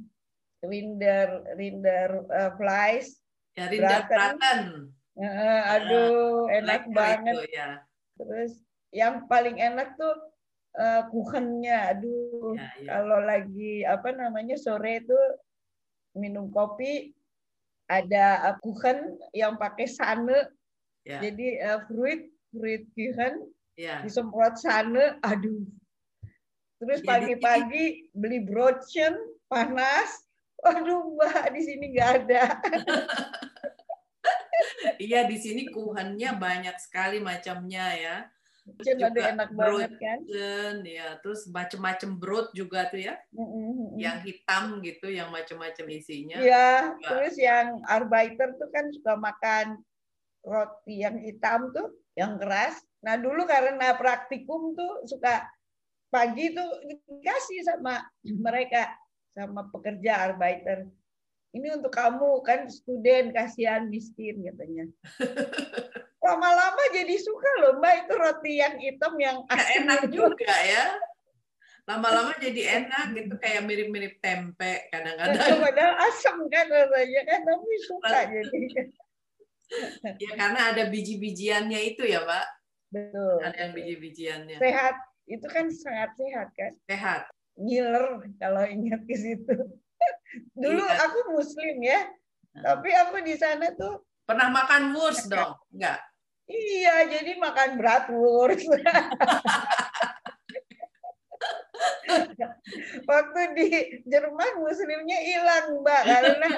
Rinder 0.63 1.43
Rinder 1.59 2.23
uh, 2.31 2.51
Flies. 2.55 3.19
Ya 3.59 3.67
Rinder 3.67 4.07
Braten. 4.07 4.87
Uh, 5.19 5.61
aduh, 5.75 6.47
uh, 6.47 6.55
enak 6.63 6.87
banget. 6.95 7.35
Itu, 7.35 7.39
ya. 7.51 7.69
Terus 8.15 8.63
yang 8.95 9.27
paling 9.27 9.59
enak 9.59 9.99
tuh 9.99 10.15
uh, 10.79 11.03
kuchennya. 11.11 11.91
Aduh, 11.91 12.55
ya, 12.55 12.71
ya. 12.79 12.87
kalau 12.87 13.19
lagi 13.19 13.83
apa 13.83 14.15
namanya 14.15 14.55
sore 14.55 15.03
itu 15.03 15.19
minum 16.15 16.47
kopi 16.47 17.11
ada 17.89 18.53
uh, 18.53 18.55
kuchen 18.61 19.17
yang 19.33 19.57
pakai 19.57 19.89
sane. 19.89 20.53
Ya. 21.03 21.19
Jadi 21.25 21.57
uh, 21.65 21.81
fruit 21.89 22.29
fruit 22.53 22.85
kuchen 22.93 23.49
ya. 23.73 24.05
disemprot 24.05 24.55
sane. 24.55 25.17
Aduh. 25.25 25.65
Terus 26.79 27.03
pagi-pagi 27.03 28.07
beli 28.15 28.39
brotchen 28.39 29.19
panas 29.51 30.29
Waduh 30.59 31.15
Mbak, 31.15 31.55
di 31.55 31.61
sini 31.63 31.85
nggak 31.95 32.11
ada. 32.23 32.43
iya, 35.07 35.23
di 35.23 35.37
sini 35.39 35.71
kuhannya 35.71 36.35
banyak 36.35 36.75
sekali 36.83 37.23
macamnya 37.23 37.95
ya. 37.95 38.15
Juga 38.77 39.33
enak 39.33 39.49
banget 39.55 39.91
kan? 39.97 40.19
ya, 40.85 41.17
terus 41.23 41.47
macam-macam 41.49 42.09
brot 42.19 42.47
juga 42.53 42.85
tuh 42.91 43.01
ya, 43.01 43.15
mm-hmm. 43.33 43.97
yang 43.97 44.17
hitam 44.21 44.79
gitu, 44.85 45.07
yang 45.09 45.33
macam-macam 45.33 45.85
isinya. 45.89 46.37
Iya, 46.37 46.99
terus 47.01 47.35
yang 47.39 47.81
arbeiter 47.89 48.53
tuh 48.59 48.69
kan 48.69 48.91
suka 48.93 49.13
makan 49.17 49.65
roti 50.45 51.01
yang 51.01 51.17
hitam 51.19 51.73
tuh, 51.73 51.89
yang 52.13 52.37
keras. 52.37 52.79
Nah 53.05 53.15
dulu 53.15 53.47
karena 53.47 53.95
praktikum 53.95 54.75
tuh 54.75 55.07
suka 55.07 55.47
pagi 56.09 56.51
tuh 56.51 56.69
dikasih 56.89 57.59
sama 57.65 58.01
mereka 58.45 58.89
sama 59.29 59.69
pekerja 59.69 60.25
arbeiter 60.25 60.89
ini 61.53 61.73
untuk 61.73 61.93
kamu 61.93 62.45
kan 62.45 62.69
student 62.69 63.33
kasihan 63.33 63.89
miskin 63.89 64.41
katanya 64.45 64.85
lama-lama 66.35 66.83
jadi 66.93 67.15
suka 67.17 67.49
loh 67.63 67.73
mbak. 67.81 67.93
Itu 68.05 68.13
roti 68.17 68.53
yang 68.61 68.75
hitam 68.77 69.13
yang 69.17 69.37
asin 69.49 69.85
enak 69.85 70.09
itu. 70.09 70.21
juga 70.21 70.55
ya. 70.65 70.85
Lama-lama 71.89 72.37
jadi 72.37 72.85
enak 72.85 73.05
gitu 73.17 73.33
kayak 73.41 73.65
mirip-mirip 73.65 74.21
tempe 74.21 74.85
kadang-kadang. 74.93 75.41
Padahal 75.65 75.95
asam 76.05 76.37
kan 76.49 76.65
rasanya. 76.69 77.21
Kan 77.25 77.39
tapi 77.45 77.75
suka 77.85 78.19
jadi. 78.29 78.61
Ya 80.17 80.33
karena 80.33 80.73
ada 80.73 80.89
biji-bijiannya 80.89 81.93
itu 81.93 82.01
ya 82.01 82.25
pak 82.25 82.45
betul. 82.89 83.37
Ada 83.37 83.69
yang 83.69 83.71
biji-bijiannya. 83.77 84.57
Sehat. 84.57 84.97
Itu 85.29 85.45
kan 85.45 85.69
sangat 85.69 86.17
sehat 86.17 86.49
kan? 86.57 86.73
Sehat. 86.89 87.21
Ngiler 87.53 88.25
kalau 88.41 88.65
ingat 88.65 89.05
ke 89.05 89.13
situ. 89.13 89.55
Dulu 90.63 90.81
aku 90.81 91.37
muslim 91.37 91.85
ya, 91.85 92.01
tapi 92.57 92.89
aku 92.97 93.21
di 93.21 93.35
sana 93.37 93.69
tuh 93.77 94.01
pernah 94.25 94.49
makan 94.49 94.95
wurst 94.97 95.29
dong? 95.29 95.53
Enggak. 95.69 96.01
Iya, 96.49 96.95
jadi 97.13 97.37
makan 97.37 97.77
bratwurst. 97.77 98.65
Waktu 103.05 103.41
di 103.53 103.67
Jerman 104.09 104.53
muslimnya 104.57 105.19
hilang, 105.21 105.85
Mbak, 105.85 106.01
karena 106.09 106.49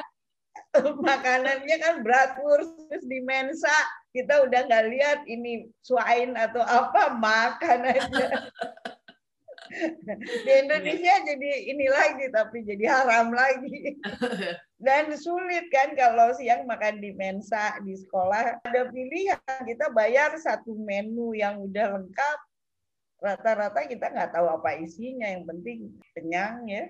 makanannya 0.79 1.75
kan 1.83 1.99
bratwurst 1.99 2.71
terus 2.87 3.03
di 3.03 3.19
mensa 3.23 3.71
kita 4.15 4.47
udah 4.47 4.67
nggak 4.67 4.85
lihat 4.91 5.19
ini 5.27 5.67
swine 5.83 6.35
atau 6.35 6.63
apa 6.63 7.15
makan 7.15 7.79
aja 7.91 8.27
di 10.19 10.51
Indonesia 10.51 11.15
jadi 11.27 11.51
ini 11.71 11.87
lagi 11.87 12.27
tapi 12.31 12.63
jadi 12.63 12.83
haram 12.87 13.31
lagi 13.31 13.95
dan 14.81 15.13
sulit 15.13 15.69
kan 15.69 15.93
kalau 15.93 16.33
siang 16.33 16.65
makan 16.65 16.97
di 16.97 17.13
mensa 17.13 17.77
di 17.85 17.93
sekolah. 17.93 18.65
Ada 18.65 18.89
pilihan 18.89 19.61
kita 19.63 19.93
bayar 19.93 20.33
satu 20.41 20.73
menu 20.73 21.37
yang 21.37 21.61
udah 21.61 22.01
lengkap. 22.01 22.37
Rata-rata 23.21 23.85
kita 23.85 24.09
nggak 24.09 24.33
tahu 24.33 24.49
apa 24.49 24.81
isinya 24.81 25.29
yang 25.29 25.45
penting 25.45 25.93
kenyang 26.17 26.65
ya. 26.65 26.89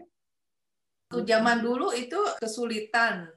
Waktu 1.12 1.28
zaman 1.28 1.60
dulu 1.60 1.92
itu 1.92 2.20
kesulitan 2.40 3.28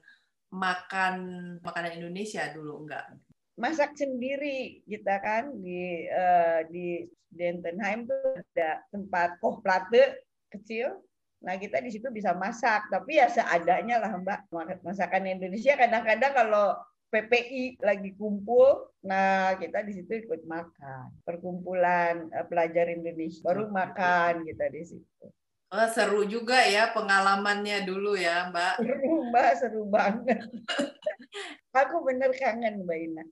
makan 0.47 1.15
makanan 1.59 1.99
Indonesia 1.99 2.47
dulu 2.55 2.87
enggak 2.87 3.11
masak 3.55 3.95
sendiri 3.95 4.83
kita 4.83 5.15
kan 5.23 5.51
di 5.63 6.07
uh, 6.11 6.67
di 6.67 7.07
Dentenheim 7.31 8.07
tuh 8.07 8.39
ada 8.55 8.83
tempat 8.91 9.39
kohlplate 9.43 10.23
kecil. 10.51 11.03
Nah 11.45 11.61
kita 11.61 11.77
di 11.77 11.93
situ 11.93 12.09
bisa 12.09 12.33
masak, 12.33 12.89
tapi 12.89 13.21
ya 13.21 13.29
seadanya 13.29 14.01
lah 14.01 14.17
Mbak. 14.17 14.49
Masakan 14.81 15.29
Indonesia 15.29 15.77
kadang-kadang 15.77 16.33
kalau 16.33 16.73
PPI 17.13 17.79
lagi 17.85 18.11
kumpul, 18.17 18.89
nah 19.05 19.53
kita 19.55 19.85
di 19.85 19.93
situ 19.93 20.25
ikut 20.25 20.41
makan. 20.49 21.13
Perkumpulan 21.21 22.33
uh, 22.33 22.43
pelajar 22.49 22.89
Indonesia 22.89 23.45
baru 23.45 23.69
makan 23.69 24.43
kita 24.43 24.65
di 24.73 24.83
situ. 24.83 25.25
Oh, 25.69 25.87
seru 25.91 26.25
juga 26.25 26.61
ya 26.65 26.93
pengalamannya 26.93 27.85
dulu 27.85 28.17
ya, 28.17 28.49
Mbak. 28.53 28.73
Seru, 28.85 29.13
Mbak, 29.29 29.51
seru 29.59 29.81
banget. 29.89 30.39
Aku 31.85 32.05
bener 32.05 32.31
kangen 32.31 32.85
Mbak 32.87 32.97
Ina. 33.01 33.23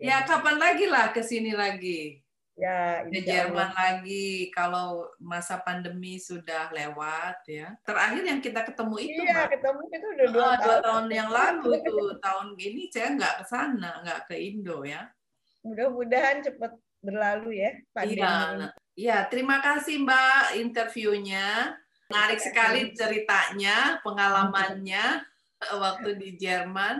ya, 0.00 0.24
kapan 0.24 0.56
lagi 0.56 0.86
lah 0.88 1.12
ke 1.12 1.20
sini 1.20 1.52
lagi? 1.52 2.24
Ya, 2.60 3.00
ke 3.08 3.24
Jerman 3.24 3.72
lagi 3.72 4.52
kalau 4.52 5.08
masa 5.16 5.56
pandemi 5.64 6.20
sudah 6.20 6.68
lewat 6.68 7.40
ya. 7.48 7.72
Terakhir 7.88 8.20
yang 8.20 8.40
kita 8.44 8.60
ketemu 8.68 8.94
itu 9.00 9.20
Iya, 9.24 9.32
Mbak. 9.32 9.48
ketemu 9.56 9.80
itu 9.88 10.06
udah 10.12 10.26
dua, 10.28 10.42
oh, 10.44 10.52
tahun. 10.52 10.60
dua 10.60 10.76
tahun 10.84 11.06
yang 11.08 11.28
lalu 11.32 11.70
tuh. 11.80 12.08
Tahun 12.20 12.48
ini 12.60 12.82
saya 12.92 13.08
nggak 13.16 13.34
ke 13.40 13.44
sana, 13.48 13.90
nggak 14.04 14.20
ke 14.28 14.34
Indo 14.36 14.84
ya. 14.84 15.08
Mudah-mudahan 15.64 16.44
cepat 16.44 16.72
berlalu 17.00 17.50
ya 17.64 17.70
pandemi 17.96 18.20
Iya. 18.20 18.36
ini. 18.52 18.66
Ya, 19.00 19.18
terima 19.32 19.56
kasih 19.64 20.04
Mbak 20.04 20.42
interviewnya. 20.60 21.46
Menarik 22.12 22.42
sekali 22.42 22.90
ceritanya, 22.92 24.02
pengalamannya 24.04 25.24
waktu 25.78 26.10
di 26.18 26.34
Jerman. 26.36 26.98